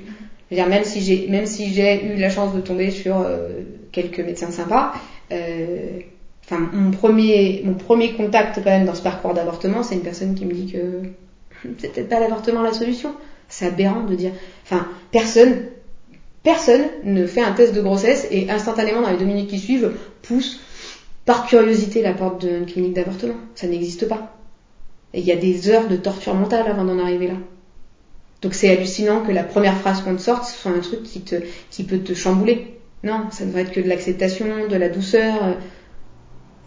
veux 0.56 0.62
dire, 0.62 0.68
même 0.68 0.84
si 0.86 1.02
j'ai 1.02 1.28
même 1.28 1.46
si 1.46 1.74
j'ai 1.74 2.06
eu 2.06 2.16
la 2.18 2.30
chance 2.30 2.54
de 2.54 2.62
tomber 2.62 2.90
sur 2.92 3.18
euh, 3.18 3.62
quelques 3.92 4.20
médecins 4.22 4.52
sympas, 4.52 4.92
euh, 5.32 6.00
enfin 6.50 6.70
mon 6.74 6.92
premier 6.92 7.62
mon 7.66 7.74
premier 7.74 8.14
contact 8.14 8.56
quand 8.56 8.70
même 8.70 8.86
dans 8.86 8.96
ce 8.96 9.02
parcours 9.02 9.34
d'avortement, 9.34 9.84
c'est 9.84 9.96
une 9.96 10.02
personne 10.02 10.34
qui 10.36 10.46
me 10.46 10.54
dit 10.54 10.72
que 10.72 11.04
c'est 11.78 11.94
peut-être 11.94 12.10
pas 12.10 12.20
l'avortement 12.20 12.62
la 12.62 12.74
solution. 12.74 13.14
C'est 13.50 13.66
aberrant 13.66 14.04
de 14.04 14.16
dire. 14.16 14.32
Enfin, 14.64 14.88
personne 15.12 15.64
personne 16.44 16.84
ne 17.04 17.26
fait 17.26 17.42
un 17.42 17.52
test 17.52 17.74
de 17.74 17.82
grossesse 17.82 18.28
et 18.32 18.50
instantanément 18.50 19.02
dans 19.02 19.10
les 19.10 19.18
deux 19.18 19.26
minutes 19.26 19.50
qui 19.50 19.60
suivent 19.60 19.92
pousse 20.22 20.60
par 21.26 21.46
curiosité 21.46 22.02
la 22.02 22.14
porte 22.14 22.46
d'une 22.46 22.66
clinique 22.66 22.94
d'avortement. 22.94 23.36
Ça 23.56 23.68
n'existe 23.68 24.08
pas. 24.08 24.34
Et 25.14 25.20
il 25.20 25.26
y 25.26 25.32
a 25.32 25.36
des 25.36 25.70
heures 25.70 25.88
de 25.88 25.98
torture 25.98 26.36
mentale 26.36 26.68
avant 26.68 26.86
d'en 26.86 27.00
arriver 27.00 27.28
là. 27.28 27.36
Donc 28.42 28.54
c'est 28.54 28.70
hallucinant 28.70 29.22
que 29.22 29.32
la 29.32 29.44
première 29.44 29.78
phrase 29.78 30.02
qu'on 30.02 30.16
te 30.16 30.22
sorte 30.22 30.46
soit 30.46 30.72
un 30.72 30.80
truc 30.80 31.04
qui, 31.04 31.22
te, 31.22 31.36
qui 31.70 31.84
peut 31.84 32.00
te 32.00 32.14
chambouler. 32.14 32.78
Non, 33.04 33.26
ça 33.32 33.46
devrait 33.46 33.62
être 33.62 33.72
que 33.72 33.82
de 33.82 33.90
l'acceptation, 33.90 34.68
de 34.70 34.76
la 34.76 34.90
douceur. 34.90 35.58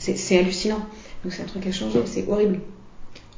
C'est 0.01 0.17
c'est 0.17 0.37
hallucinant. 0.39 0.85
Donc 1.23 1.33
c'est 1.33 1.43
un 1.43 1.47
truc 1.47 1.65
à 1.69 1.71
changer, 1.73 2.01
c'est 2.07 2.27
horrible. 2.27 2.59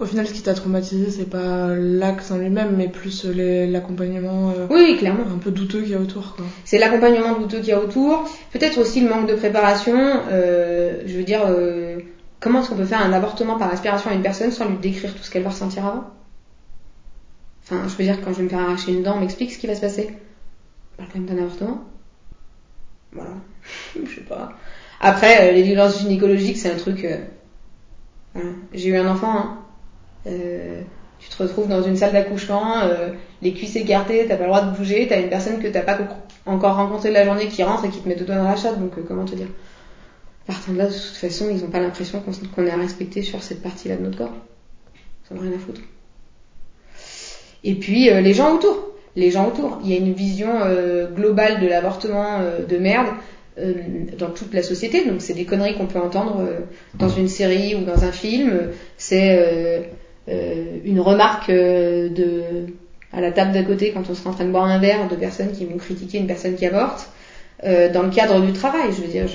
Au 0.00 0.06
final, 0.06 0.26
ce 0.26 0.32
qui 0.32 0.42
t'a 0.42 0.54
traumatisé, 0.54 1.10
c'est 1.10 1.28
pas 1.28 1.68
l'acte 1.76 2.30
en 2.32 2.38
lui-même, 2.38 2.74
mais 2.76 2.88
plus 2.88 3.24
les- 3.24 3.66
l'accompagnement 3.68 4.50
euh, 4.50 4.66
Oui, 4.70 4.96
clairement. 4.98 5.24
un 5.32 5.38
peu 5.38 5.50
douteux 5.50 5.80
qu'il 5.82 5.90
y 5.90 5.94
a 5.94 6.00
autour, 6.00 6.34
quoi. 6.34 6.44
C'est 6.64 6.78
l'accompagnement 6.78 7.38
douteux 7.38 7.58
qu'il 7.58 7.68
y 7.68 7.72
a 7.72 7.78
autour. 7.80 8.24
Peut-être 8.52 8.78
aussi 8.78 9.00
le 9.00 9.08
manque 9.08 9.28
de 9.28 9.34
préparation. 9.34 9.94
euh, 10.30 11.02
je 11.06 11.16
veux 11.16 11.22
dire, 11.24 11.42
euh, 11.46 11.98
comment 12.40 12.60
est-ce 12.60 12.70
qu'on 12.70 12.76
peut 12.76 12.84
faire 12.84 13.02
un 13.02 13.12
avortement 13.12 13.58
par 13.58 13.70
aspiration 13.70 14.10
à 14.10 14.14
une 14.14 14.22
personne 14.22 14.50
sans 14.50 14.68
lui 14.68 14.78
décrire 14.78 15.14
tout 15.14 15.22
ce 15.22 15.30
qu'elle 15.30 15.42
va 15.44 15.50
ressentir 15.50 15.84
avant? 15.86 16.04
Enfin, 17.64 17.82
je 17.86 17.94
veux 17.96 18.04
dire, 18.04 18.20
quand 18.24 18.32
je 18.32 18.38
vais 18.38 18.44
me 18.44 18.48
faire 18.48 18.60
arracher 18.60 18.92
une 18.92 19.02
dent, 19.02 19.16
on 19.16 19.20
m'explique 19.20 19.52
ce 19.52 19.58
qui 19.58 19.66
va 19.68 19.74
se 19.74 19.80
passer. 19.80 20.10
On 20.94 20.96
parle 20.96 21.08
quand 21.12 21.18
même 21.20 21.28
d'un 21.28 21.42
avortement? 21.44 21.84
Voilà. 23.12 23.30
je 24.04 24.14
sais 24.14 24.20
pas. 24.22 24.52
Après, 25.02 25.50
euh, 25.50 25.52
les 25.52 25.62
violences 25.62 26.00
gynécologiques, 26.00 26.56
c'est 26.56 26.70
un 26.70 26.76
truc... 26.76 27.04
euh. 27.04 27.18
J'ai 28.72 28.88
eu 28.88 28.96
un 28.96 29.10
enfant, 29.10 29.36
hein. 29.36 29.58
Euh, 30.26 30.80
tu 31.18 31.28
te 31.28 31.42
retrouves 31.42 31.68
dans 31.68 31.82
une 31.82 31.96
salle 31.96 32.12
d'accouchement, 32.12 32.76
les 33.42 33.52
cuisses 33.52 33.76
écartées, 33.76 34.26
t'as 34.26 34.36
pas 34.36 34.42
le 34.44 34.48
droit 34.48 34.62
de 34.62 34.76
bouger, 34.76 35.06
t'as 35.08 35.20
une 35.20 35.28
personne 35.28 35.60
que 35.60 35.68
t'as 35.68 35.82
pas 35.82 35.94
co- 35.94 36.04
encore 36.46 36.74
rencontrée 36.76 37.10
de 37.10 37.14
la 37.14 37.24
journée 37.24 37.46
qui 37.46 37.62
rentre 37.62 37.84
et 37.84 37.90
qui 37.90 38.00
te 38.00 38.08
met 38.08 38.16
deux 38.16 38.24
doigts 38.24 38.36
dans 38.36 38.42
la 38.48 38.56
chatte, 38.56 38.80
donc 38.80 38.92
comment 39.06 39.24
te 39.24 39.36
dire? 39.36 39.46
Partant 40.46 40.72
de 40.72 40.78
là, 40.78 40.86
de 40.86 40.92
toute 40.92 41.00
façon, 41.00 41.48
ils 41.50 41.64
ont 41.64 41.70
pas 41.70 41.78
l'impression 41.78 42.20
qu'on 42.20 42.66
est 42.66 42.70
à 42.70 42.76
respecter 42.76 43.22
sur 43.22 43.40
cette 43.42 43.62
partie-là 43.62 43.96
de 43.96 44.02
notre 44.02 44.18
corps. 44.18 44.32
Ça 45.28 45.36
n'a 45.36 45.42
rien 45.42 45.52
à 45.52 45.58
foutre. 45.58 45.80
Et 47.62 47.74
puis, 47.74 48.10
les 48.10 48.34
gens 48.34 48.56
autour. 48.56 48.88
Les 49.14 49.30
gens 49.30 49.46
autour. 49.46 49.78
Il 49.84 49.90
y 49.90 49.94
a 49.94 49.98
une 49.98 50.12
vision 50.12 50.50
globale 51.14 51.60
de 51.60 51.68
l'avortement 51.68 52.40
de 52.68 52.76
merde 52.78 53.08
dans 54.18 54.30
toute 54.30 54.54
la 54.54 54.62
société. 54.62 55.04
Donc, 55.04 55.20
c'est 55.20 55.34
des 55.34 55.44
conneries 55.44 55.76
qu'on 55.76 55.86
peut 55.86 55.98
entendre 55.98 56.40
euh, 56.40 56.60
dans 56.94 57.08
une 57.08 57.28
série 57.28 57.74
ou 57.74 57.84
dans 57.84 58.04
un 58.04 58.12
film. 58.12 58.70
C'est 58.96 59.36
euh, 59.38 59.80
euh, 60.28 60.78
une 60.84 61.00
remarque 61.00 61.50
euh, 61.50 62.08
à 63.12 63.20
la 63.20 63.32
table 63.32 63.52
d'à 63.52 63.62
côté 63.62 63.92
quand 63.92 64.08
on 64.08 64.14
sera 64.14 64.30
en 64.30 64.32
train 64.32 64.44
de 64.44 64.50
boire 64.50 64.64
un 64.64 64.78
verre 64.78 65.08
de 65.08 65.16
personnes 65.16 65.52
qui 65.52 65.66
vont 65.66 65.76
critiquer 65.76 66.18
une 66.18 66.26
personne 66.26 66.54
qui 66.54 66.66
avorte. 66.66 67.10
Euh, 67.64 67.92
dans 67.92 68.02
le 68.02 68.10
cadre 68.10 68.40
du 68.40 68.52
travail, 68.52 68.90
je 68.90 69.02
veux 69.02 69.08
dire, 69.08 69.26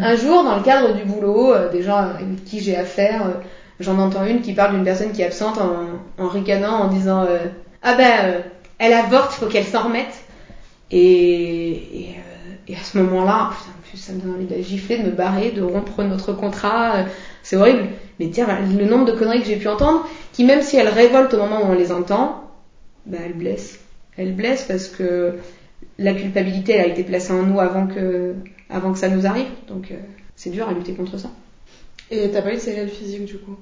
un 0.00 0.16
jour 0.16 0.42
dans 0.42 0.56
le 0.56 0.62
cadre 0.62 0.94
du 0.94 1.04
boulot, 1.04 1.52
euh, 1.52 1.70
des 1.70 1.82
gens 1.82 1.96
avec 1.96 2.44
qui 2.46 2.60
j'ai 2.60 2.76
affaire, 2.76 3.26
euh, 3.26 3.32
j'en 3.78 3.98
entends 3.98 4.24
une 4.24 4.40
qui 4.40 4.54
parle 4.54 4.74
d'une 4.74 4.84
personne 4.84 5.12
qui 5.12 5.20
est 5.20 5.26
absente 5.26 5.58
en, 5.58 6.28
ricanant 6.28 6.84
en 6.84 6.88
disant 6.88 7.24
euh, 7.24 7.38
ah 7.82 7.94
ben 7.94 8.10
euh, 8.24 8.40
elle 8.78 8.94
avorte, 8.94 9.32
faut 9.32 9.46
qu'elle 9.46 9.66
s'en 9.66 9.84
remette. 9.84 10.24
Et, 10.90 11.70
et, 11.70 12.16
euh, 12.16 12.27
et 12.68 12.76
à 12.76 12.82
ce 12.82 12.98
moment-là, 12.98 13.50
putain, 13.56 13.70
en 13.70 13.88
plus 13.88 13.96
ça 13.96 14.12
me 14.12 14.20
donne 14.20 14.34
envie 14.34 14.46
de 14.46 14.54
la 14.54 14.62
gifler, 14.62 14.98
de 14.98 15.04
me 15.04 15.10
barrer, 15.10 15.50
de 15.50 15.62
rompre 15.62 16.02
notre 16.02 16.32
contrat, 16.32 16.96
euh, 16.96 17.02
c'est 17.42 17.56
horrible. 17.56 17.88
Mais 18.20 18.28
tiens, 18.30 18.46
le 18.60 18.84
nombre 18.84 19.06
de 19.06 19.12
conneries 19.12 19.40
que 19.40 19.46
j'ai 19.46 19.56
pu 19.56 19.68
entendre, 19.68 20.06
qui 20.32 20.44
même 20.44 20.62
si 20.62 20.76
elles 20.76 20.88
révoltent 20.88 21.34
au 21.34 21.38
moment 21.38 21.62
où 21.62 21.72
on 21.72 21.74
les 21.74 21.92
entend, 21.92 22.44
bah 23.06 23.18
elles 23.24 23.36
blessent. 23.36 23.80
Elles 24.16 24.34
blessent 24.34 24.64
parce 24.64 24.88
que 24.88 25.34
la 25.98 26.12
culpabilité, 26.12 26.72
elle 26.72 26.80
a 26.82 26.86
été 26.88 27.04
placée 27.04 27.32
en 27.32 27.42
nous 27.42 27.58
avant 27.58 27.86
que, 27.86 28.34
avant 28.68 28.92
que 28.92 28.98
ça 28.98 29.08
nous 29.08 29.26
arrive. 29.26 29.48
Donc 29.66 29.90
euh, 29.90 29.96
c'est 30.36 30.50
dur 30.50 30.68
à 30.68 30.72
lutter 30.72 30.92
contre 30.92 31.18
ça. 31.18 31.30
Et 32.10 32.30
t'as 32.30 32.42
pas 32.42 32.52
eu 32.52 32.56
de 32.56 32.60
série 32.60 32.88
physique, 32.88 33.24
du 33.24 33.38
coup? 33.38 33.56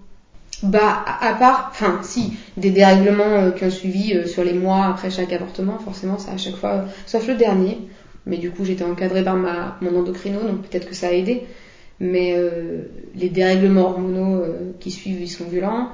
Bah, 0.62 1.04
à 1.06 1.28
à 1.28 1.34
part, 1.34 1.68
enfin, 1.70 2.00
si, 2.02 2.34
des 2.56 2.70
dérèglements 2.70 3.24
euh, 3.24 3.50
qui 3.50 3.64
ont 3.64 3.70
suivi 3.70 4.14
euh, 4.14 4.26
sur 4.26 4.42
les 4.42 4.54
mois 4.54 4.86
après 4.86 5.10
chaque 5.10 5.32
avortement, 5.32 5.78
forcément, 5.78 6.18
ça 6.18 6.32
à 6.32 6.36
chaque 6.38 6.56
fois, 6.56 6.70
euh, 6.70 6.86
sauf 7.04 7.26
le 7.26 7.34
dernier. 7.34 7.78
Mais 8.26 8.38
du 8.38 8.50
coup, 8.50 8.64
j'étais 8.64 8.84
encadrée 8.84 9.22
par 9.22 9.36
ma, 9.36 9.78
mon 9.80 9.96
endocrino, 9.96 10.40
donc 10.40 10.62
peut-être 10.62 10.88
que 10.88 10.94
ça 10.94 11.08
a 11.08 11.12
aidé. 11.12 11.44
Mais 12.00 12.34
euh, 12.36 12.82
les 13.14 13.28
dérèglements 13.28 13.88
hormonaux 13.90 14.42
euh, 14.42 14.72
qui 14.80 14.90
suivent, 14.90 15.20
ils 15.20 15.28
sont 15.28 15.46
violents. 15.46 15.90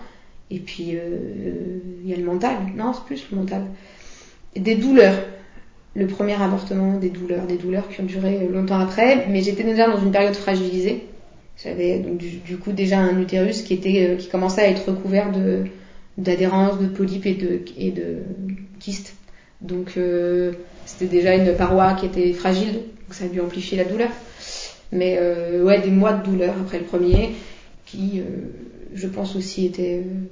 Et 0.50 0.58
puis, 0.58 0.96
euh, 0.96 1.78
il 2.02 2.10
y 2.10 2.14
a 2.14 2.16
le 2.16 2.24
mental. 2.24 2.56
Non, 2.74 2.92
c'est 2.92 3.04
plus 3.04 3.30
le 3.30 3.36
mental. 3.36 3.66
Des 4.56 4.74
douleurs. 4.74 5.18
Le 5.94 6.06
premier 6.06 6.40
avortement, 6.40 6.98
des 6.98 7.10
douleurs, 7.10 7.46
des 7.46 7.58
douleurs 7.58 7.88
qui 7.88 8.00
ont 8.00 8.04
duré 8.04 8.48
longtemps 8.50 8.80
après. 8.80 9.26
Mais 9.28 9.42
j'étais 9.42 9.62
déjà 9.62 9.88
dans 9.88 10.00
une 10.00 10.10
période 10.10 10.34
fragilisée. 10.34 11.04
J'avais 11.62 11.98
donc 11.98 12.16
du, 12.16 12.56
coup 12.56 12.72
déjà 12.72 12.98
un 12.98 13.20
utérus 13.20 13.60
qui 13.60 13.74
était 13.74 14.16
qui 14.18 14.28
commençait 14.28 14.62
à 14.62 14.68
être 14.70 14.88
recouvert 14.88 15.30
de 15.32 15.64
d'adhérence, 16.16 16.80
de 16.80 16.86
polypes 16.86 17.26
et 17.26 17.34
de 17.34 17.60
et 17.76 17.90
de 17.90 18.22
kystes. 18.80 19.14
Donc 19.60 19.98
c'était 20.92 21.10
déjà 21.10 21.34
une 21.34 21.54
paroi 21.56 21.94
qui 21.94 22.06
était 22.06 22.32
fragile, 22.32 22.72
donc 22.72 23.12
ça 23.12 23.24
a 23.24 23.28
dû 23.28 23.40
amplifier 23.40 23.78
la 23.78 23.84
douleur. 23.84 24.10
Mais 24.92 25.16
euh, 25.18 25.64
ouais, 25.64 25.80
des 25.80 25.90
mois 25.90 26.12
de 26.12 26.24
douleur 26.24 26.54
après 26.60 26.78
le 26.78 26.84
premier, 26.84 27.34
qui 27.86 28.20
euh, 28.20 28.24
je 28.94 29.06
pense 29.06 29.36
aussi 29.36 29.64
étaient 29.64 30.02
euh, 30.04 30.28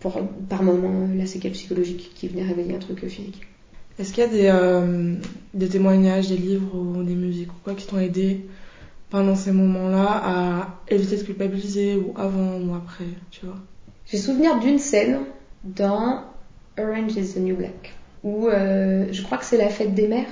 pour, 0.00 0.18
par 0.48 0.62
moment 0.62 1.08
la 1.14 1.26
séquelle 1.26 1.52
psychologique 1.52 2.10
qui 2.14 2.28
venait 2.28 2.42
réveiller 2.44 2.74
un 2.74 2.78
truc 2.78 3.04
euh, 3.04 3.08
physique. 3.08 3.42
Est-ce 3.98 4.14
qu'il 4.14 4.24
y 4.24 4.26
a 4.26 4.30
des, 4.30 4.46
euh, 4.46 5.14
des 5.52 5.68
témoignages, 5.68 6.28
des 6.28 6.38
livres 6.38 6.74
ou 6.74 7.02
des 7.02 7.14
musiques 7.14 7.50
ou 7.50 7.56
quoi 7.62 7.74
qui 7.74 7.86
t'ont 7.86 7.98
aidé 7.98 8.46
pendant 9.10 9.34
ces 9.34 9.52
moments-là 9.52 10.22
à 10.24 10.80
éviter 10.88 11.18
de 11.18 11.22
culpabiliser 11.22 11.96
ou 11.96 12.14
avant 12.16 12.58
ou 12.58 12.74
après, 12.74 13.04
tu 13.30 13.44
vois? 13.44 13.58
J'ai 14.06 14.16
souvenir 14.16 14.58
d'une 14.58 14.78
scène 14.78 15.18
dans 15.64 16.24
Orange 16.78 17.14
is 17.16 17.34
the 17.34 17.38
New 17.40 17.56
Black 17.56 17.94
où 18.24 18.48
euh, 18.48 19.06
je 19.10 19.22
crois 19.22 19.38
que 19.38 19.44
c'est 19.44 19.58
la 19.58 19.68
fête 19.68 19.94
des 19.94 20.08
mères 20.08 20.30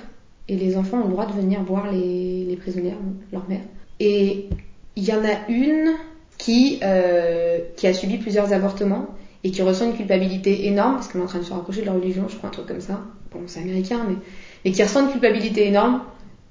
et 0.48 0.56
les 0.56 0.76
enfants 0.76 0.98
ont 0.98 1.04
le 1.04 1.10
droit 1.10 1.26
de 1.26 1.32
venir 1.32 1.62
voir 1.62 1.90
les, 1.92 2.44
les 2.44 2.56
prisonnières, 2.56 2.96
leur 3.32 3.48
mère. 3.48 3.60
Et 4.00 4.48
il 4.96 5.04
y 5.04 5.12
en 5.12 5.24
a 5.24 5.48
une 5.48 5.94
qui, 6.38 6.80
euh, 6.82 7.58
qui 7.76 7.86
a 7.86 7.94
subi 7.94 8.16
plusieurs 8.18 8.52
avortements 8.52 9.06
et 9.44 9.50
qui 9.50 9.62
ressent 9.62 9.86
une 9.86 9.96
culpabilité 9.96 10.66
énorme 10.66 10.94
parce 10.94 11.08
qu'elle 11.08 11.20
est 11.20 11.24
en 11.24 11.28
train 11.28 11.38
de 11.38 11.44
se 11.44 11.52
rapprocher 11.52 11.82
de 11.82 11.86
leur 11.86 11.94
religion, 11.94 12.26
je 12.28 12.36
crois, 12.36 12.48
un 12.48 12.52
truc 12.52 12.66
comme 12.66 12.80
ça. 12.80 13.02
Bon, 13.32 13.40
c'est 13.46 13.60
américain, 13.60 14.04
mais. 14.08 14.16
Et 14.64 14.72
qui 14.72 14.82
ressent 14.82 15.04
une 15.04 15.12
culpabilité 15.12 15.66
énorme 15.66 16.02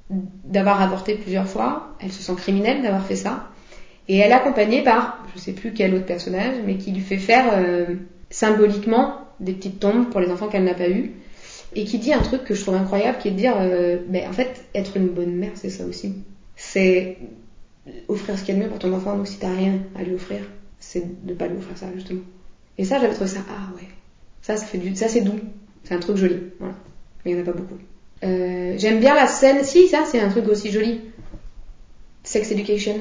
d'avoir 0.10 0.82
avorté 0.82 1.16
plusieurs 1.16 1.48
fois. 1.48 1.96
Elle 2.00 2.12
se 2.12 2.24
sent 2.24 2.34
criminelle 2.38 2.82
d'avoir 2.82 3.06
fait 3.06 3.16
ça. 3.16 3.50
Et 4.08 4.18
elle 4.18 4.32
est 4.32 4.36
accompagnée 4.36 4.84
par, 4.84 5.24
je 5.36 5.40
sais 5.40 5.54
plus 5.54 5.74
quel 5.74 5.94
autre 5.94 6.06
personnage, 6.06 6.56
mais 6.66 6.78
qui 6.78 6.92
lui 6.92 7.02
fait 7.02 7.18
faire 7.18 7.46
euh, 7.54 7.86
symboliquement 8.32 9.16
des 9.40 9.54
petites 9.54 9.80
tombes 9.80 10.10
pour 10.10 10.20
les 10.20 10.32
enfants 10.32 10.48
qu'elle 10.48 10.64
n'a 10.64 10.74
pas 10.74 10.90
eu. 10.90 11.12
Et 11.76 11.84
qui 11.86 12.00
dit 12.00 12.14
un 12.14 12.22
truc 12.22 12.44
que 12.44 12.56
je 12.56 12.62
trouve 12.62 12.76
incroyable, 12.76 13.20
qui 13.20 13.28
est 13.28 13.32
de 13.32 13.38
dire, 13.38 13.56
euh, 13.60 14.00
mais 14.10 14.26
en 14.28 14.34
fait, 14.34 14.66
être 14.74 14.98
une 14.98 15.08
bonne 15.08 15.36
mère, 15.36 15.52
c'est 15.56 15.70
ça 15.70 15.86
aussi. 15.86 16.16
C'est 16.56 17.18
offrir 18.08 18.38
ce 18.38 18.44
qu'il 18.44 18.56
y 18.56 18.58
a 18.58 18.60
de 18.60 18.66
mieux 18.66 18.70
pour 18.70 18.80
ton 18.80 18.94
enfant, 18.94 19.16
donc 19.16 19.28
si 19.28 19.38
t'as 19.38 19.54
rien 19.54 19.80
à 19.96 20.04
lui 20.04 20.16
offrir, 20.16 20.40
c'est 20.80 21.26
de 21.26 21.34
pas 21.34 21.48
lui 21.48 21.58
offrir 21.58 21.78
ça, 21.78 21.88
justement. 21.94 22.22
Et 22.78 22.86
ça, 22.86 23.00
j'avais 23.00 23.14
trouvé 23.14 23.30
ça, 23.30 23.40
ah 23.50 23.76
ouais, 23.76 23.88
ça, 24.42 24.58
ça 24.58 24.66
fait 24.66 24.78
du, 24.78 24.96
ça 24.96 25.08
c'est 25.08 25.22
doux, 25.22 25.40
c'est 25.84 25.94
un 25.94 26.00
truc 26.00 26.18
joli, 26.18 26.38
voilà. 26.60 26.76
Mais 27.24 27.32
il 27.32 27.38
y 27.38 27.40
en 27.40 27.44
a 27.44 27.46
pas 27.46 27.52
beaucoup. 27.52 27.78
Euh, 28.24 28.76
J'aime 28.78 29.00
bien 29.00 29.16
la 29.16 29.28
scène, 29.28 29.64
si, 29.64 29.88
ça, 29.88 30.04
c'est 30.10 30.20
un 30.20 30.30
truc 30.30 30.48
aussi 30.48 30.72
joli. 30.72 31.02
Sex 32.24 32.52
Education. 32.52 32.96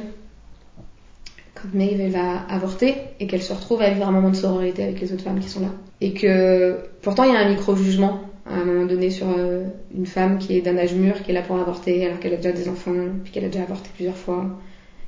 Quand 1.54 1.74
Maeve, 1.74 2.00
elle 2.00 2.12
va 2.12 2.42
avorter 2.48 2.94
et 3.18 3.26
qu'elle 3.26 3.42
se 3.42 3.52
retrouve 3.52 3.82
à 3.82 3.90
vivre 3.90 4.06
un 4.06 4.12
moment 4.12 4.30
de 4.30 4.36
sororité 4.36 4.84
avec 4.84 5.00
les 5.00 5.12
autres 5.12 5.24
femmes 5.24 5.40
qui 5.40 5.48
sont 5.48 5.60
là. 5.60 5.72
Et 6.00 6.14
que, 6.14 6.78
pourtant, 7.02 7.24
il 7.24 7.32
y 7.32 7.36
a 7.36 7.40
un 7.40 7.48
micro-jugement 7.50 8.27
à 8.48 8.54
un 8.54 8.64
moment 8.64 8.86
donné 8.86 9.10
sur 9.10 9.26
euh, 9.28 9.64
une 9.94 10.06
femme 10.06 10.38
qui 10.38 10.56
est 10.56 10.60
d'un 10.60 10.76
âge 10.78 10.94
mûr, 10.94 11.22
qui 11.22 11.30
est 11.30 11.34
là 11.34 11.42
pour 11.42 11.58
avorter 11.58 12.04
alors 12.06 12.18
qu'elle 12.18 12.32
a 12.32 12.36
déjà 12.36 12.52
des 12.52 12.68
enfants, 12.68 12.92
puis 13.22 13.32
qu'elle 13.32 13.44
a 13.44 13.48
déjà 13.48 13.62
avorté 13.62 13.90
plusieurs 13.94 14.16
fois, 14.16 14.46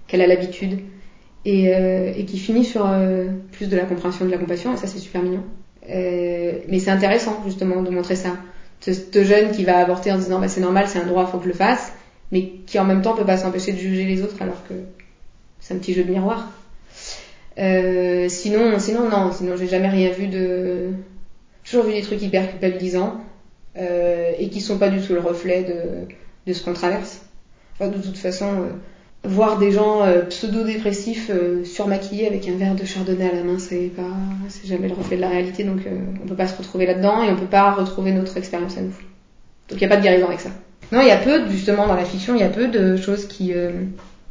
qu'elle 0.07 0.21
a 0.21 0.27
l'habitude, 0.27 0.81
et, 1.45 1.75
euh, 1.75 2.13
qui 2.25 2.39
finit 2.39 2.65
sur 2.65 2.87
euh, 2.87 3.29
plus 3.53 3.69
de 3.69 3.77
la 3.77 3.85
compréhension, 3.85 4.27
de 4.27 4.31
la 4.31 4.39
compassion, 4.39 4.75
et 4.75 4.77
ça 4.77 4.87
c'est 4.87 4.99
super 4.99 5.23
mignon. 5.23 5.43
mais 5.89 6.79
c'est 6.79 6.91
intéressant 6.91 7.43
justement 7.45 7.83
de 7.83 7.91
montrer 7.91 8.17
ça. 8.17 8.37
Ce, 8.81 8.93
ce 8.93 9.25
jeune 9.25 9.53
qui 9.53 9.65
va 9.65 9.79
avorter 9.79 10.13
en 10.13 10.19
disant 10.19 10.41
bah, 10.41 10.49
c'est 10.49 10.61
normal, 10.61 10.87
c'est 10.89 10.99
un 10.99 11.07
droit, 11.07 11.27
faut 11.27 11.39
que 11.39 11.45
je 11.45 11.49
le 11.49 11.55
fasse, 11.55 11.93
mais 12.33 12.53
qui 12.67 12.79
en 12.79 12.85
même 12.85 13.03
temps 13.03 13.15
peut 13.15 13.27
pas 13.27 13.37
s'empêcher 13.37 13.73
de 13.73 13.79
juger 13.79 14.05
les 14.05 14.23
autres 14.23 14.41
alors 14.41 14.63
que 14.69 14.75
c'est 15.61 15.75
un 15.75 15.79
petit 15.79 15.95
jeu 15.95 16.05
de 16.05 16.11
miroir. 16.11 16.51
sinon, 17.57 18.79
sinon 18.79 19.09
non, 19.09 19.33
sinon 19.33 19.57
j'ai 19.57 19.67
jamais 19.67 19.89
rien 19.89 20.11
vu 20.11 20.29
de 20.29 20.91
toujours 21.65 21.85
vu 21.85 21.93
des 21.93 22.03
trucs 22.03 22.23
hyper 22.23 22.51
culpabilisants 22.51 23.21
euh, 23.77 24.33
et 24.39 24.49
qui 24.49 24.61
sont 24.61 24.79
pas 24.79 24.89
du 24.89 25.01
tout 25.01 25.13
le 25.13 25.21
reflet 25.21 25.63
de, 25.63 26.51
de 26.51 26.53
ce 26.53 26.63
qu'on 26.63 26.73
traverse. 26.73 27.23
Enfin, 27.75 27.89
de 27.89 27.99
toute 27.99 28.17
façon, 28.17 28.47
euh, 28.47 29.29
voir 29.29 29.59
des 29.59 29.71
gens 29.71 30.03
euh, 30.03 30.23
pseudo-dépressifs 30.23 31.31
surmaquillés 31.65 32.27
avec 32.27 32.49
un 32.49 32.57
verre 32.57 32.75
de 32.75 32.85
chardonnay 32.85 33.31
à 33.31 33.35
la 33.35 33.43
main, 33.43 33.59
c'est 33.59 33.91
pas, 33.95 34.03
c'est 34.49 34.67
jamais 34.67 34.89
le 34.89 34.95
reflet 34.95 35.17
de 35.17 35.21
la 35.23 35.29
réalité, 35.29 35.65
donc 35.65 35.81
on 36.23 36.27
peut 36.27 36.35
pas 36.35 36.47
se 36.47 36.57
retrouver 36.57 36.87
là-dedans 36.87 37.23
et 37.23 37.31
on 37.31 37.37
peut 37.37 37.47
pas 37.47 37.73
retrouver 37.73 38.13
notre 38.13 38.37
expérience 38.37 38.77
à 38.77 38.81
nous. 38.81 38.95
Donc 39.69 39.73
il 39.73 39.79
n'y 39.79 39.85
a 39.85 39.89
pas 39.89 39.99
de 39.99 40.03
guérison 40.03 40.27
avec 40.27 40.41
ça. 40.41 40.51
Non, 40.91 41.01
il 41.03 41.07
y 41.07 41.13
a 41.13 41.19
peu, 41.19 41.49
justement, 41.49 41.87
dans 41.87 41.95
la 41.95 42.05
fiction, 42.05 42.35
il 42.35 42.41
y 42.41 42.45
a 42.45 42.49
peu 42.49 42.69
de 42.69 42.97
choses 42.97 43.27
qui, 43.27 43.53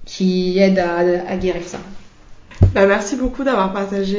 qui 0.06 0.60
aident 0.60 0.80
à, 0.80 0.98
à 0.98 1.38
guérir 1.38 1.64
ça. 1.64 1.78
Bah, 2.74 2.86
merci 2.86 3.16
beaucoup 3.16 3.44
d'avoir 3.46 3.72
partagé 3.72 4.18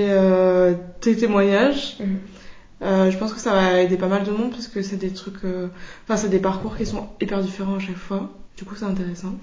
tes 1.01 1.17
témoignages. 1.17 1.99
Mm-hmm. 2.01 2.40
Euh, 2.83 3.11
je 3.11 3.19
pense 3.19 3.33
que 3.33 3.41
ça 3.41 3.53
va 3.53 3.83
aider 3.83 3.97
pas 3.97 4.09
mal 4.09 4.25
de 4.25 4.31
monde 4.31 4.51
parce 4.51 4.67
que 4.67 4.81
c'est 4.81 4.97
des 4.97 5.11
trucs, 5.11 5.45
euh... 5.45 5.69
enfin 6.05 6.17
c'est 6.17 6.31
des 6.31 6.39
parcours 6.39 6.77
qui 6.77 6.87
sont 6.87 7.09
hyper 7.21 7.41
différents 7.41 7.77
à 7.77 7.79
chaque 7.79 7.97
fois. 7.97 8.31
Du 8.57 8.65
coup 8.65 8.75
c'est 8.75 8.87
intéressant. 8.87 9.35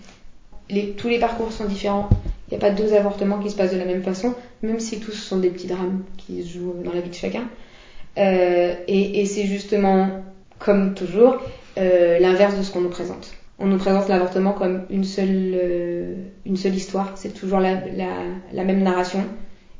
Tous 0.98 1.08
les 1.08 1.20
parcours 1.20 1.52
sont 1.52 1.66
différents. 1.66 2.10
Il 2.48 2.58
n'y 2.58 2.58
a 2.58 2.60
pas 2.60 2.72
deux 2.74 2.94
avortements 2.94 3.40
qui 3.40 3.50
se 3.50 3.56
passent 3.56 3.72
de 3.72 3.78
la 3.78 3.86
même 3.86 4.04
façon, 4.04 4.34
même 4.64 4.80
si 4.80 5.00
tous 5.00 5.14
sont 5.14 5.38
des 5.38 5.50
petits 5.50 5.68
drames 5.68 6.04
qui 6.18 6.44
se 6.44 6.58
jouent 6.58 6.76
dans 6.84 6.92
la 6.92 7.02
vie 7.02 7.10
de 7.10 7.16
chacun. 7.16 7.44
Euh, 8.18 8.74
et, 8.88 9.26
c'est 9.26 9.46
justement, 9.46 10.10
comme 10.60 10.94
toujours, 10.94 11.38
l'inverse 11.78 12.58
de 12.58 12.64
ce 12.64 12.72
qu'on 12.72 12.82
nous 12.82 12.90
présente. 12.90 13.34
On 13.60 13.68
nous 13.68 13.78
présente 13.78 14.10
l'avortement 14.10 14.52
comme 14.52 14.82
une 14.90 15.06
seule, 15.06 16.18
une 16.46 16.58
seule 16.58 16.76
histoire. 16.76 17.14
C'est 17.16 17.34
toujours 17.34 17.60
la 17.60 18.64
même 18.64 18.84
narration 18.84 19.24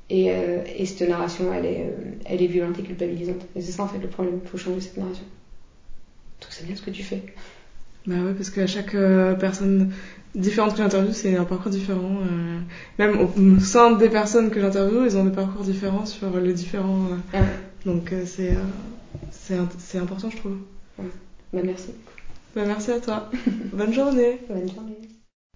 et, 0.10 0.32
euh, 0.32 0.64
et, 0.78 0.86
cette 0.86 1.08
narration, 1.08 1.54
elle 1.54 1.66
est, 1.66 1.82
euh, 1.82 2.12
elle 2.26 2.42
est 2.42 2.48
violente 2.48 2.80
et 2.80 2.84
culpabilisante. 2.84 3.42
Et 3.56 3.62
c'est 3.62 3.74
ça 3.74 3.84
en 3.84 3.88
fait 3.88 4.00
le 4.00 4.08
problème, 4.08 4.40
il 4.44 4.50
faut 4.50 4.58
changer 4.58 4.82
cette 4.82 4.98
narration. 4.98 5.26
Donc 6.42 6.50
c'est 6.52 6.66
bien 6.66 6.76
ce 6.76 6.82
que 6.82 6.92
tu 6.92 7.04
fais. 7.04 7.24
Bah 8.06 8.16
ouais, 8.16 8.34
parce 8.34 8.50
qu'à 8.50 8.68
chaque 8.68 8.96
euh, 8.96 9.34
personne 9.34 9.92
différente 10.34 10.72
que 10.72 10.78
j'interviewe, 10.78 11.12
c'est 11.12 11.36
un 11.36 11.44
parcours 11.44 11.72
différent. 11.72 12.20
Euh, 12.22 12.60
même 12.98 13.20
au 13.20 13.60
sein 13.60 13.92
des 13.92 14.10
personnes 14.10 14.50
que 14.50 14.62
j'interviewe, 14.62 15.06
ils 15.06 15.18
ont 15.18 15.26
des 15.26 15.36
parcours 15.36 15.64
différents 15.64 16.06
sur 16.06 16.40
les 16.40 16.54
différents. 16.54 17.08
Ah. 17.34 17.40
Donc 17.86 18.14
c'est 18.26 18.56
c'est 19.32 19.98
important, 19.98 20.30
je 20.30 20.38
trouve. 20.38 20.58
Bah 20.98 21.62
merci. 21.64 21.90
Bah 22.56 22.64
merci 22.66 22.92
à 22.92 23.00
toi. 23.00 23.30
Bonne 23.74 23.94
journée. 23.94 24.40
Bonne 24.50 24.70
journée. 24.70 24.98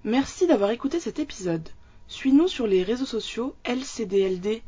Merci 0.04 0.48
d'avoir 0.48 0.72
écouté 0.72 1.00
cet 1.00 1.20
épisode. 1.20 1.70
Suis-nous 2.12 2.48
sur 2.50 2.68
les 2.68 2.84
réseaux 2.84 3.06
sociaux 3.06 3.56
LCDLD 3.64 4.62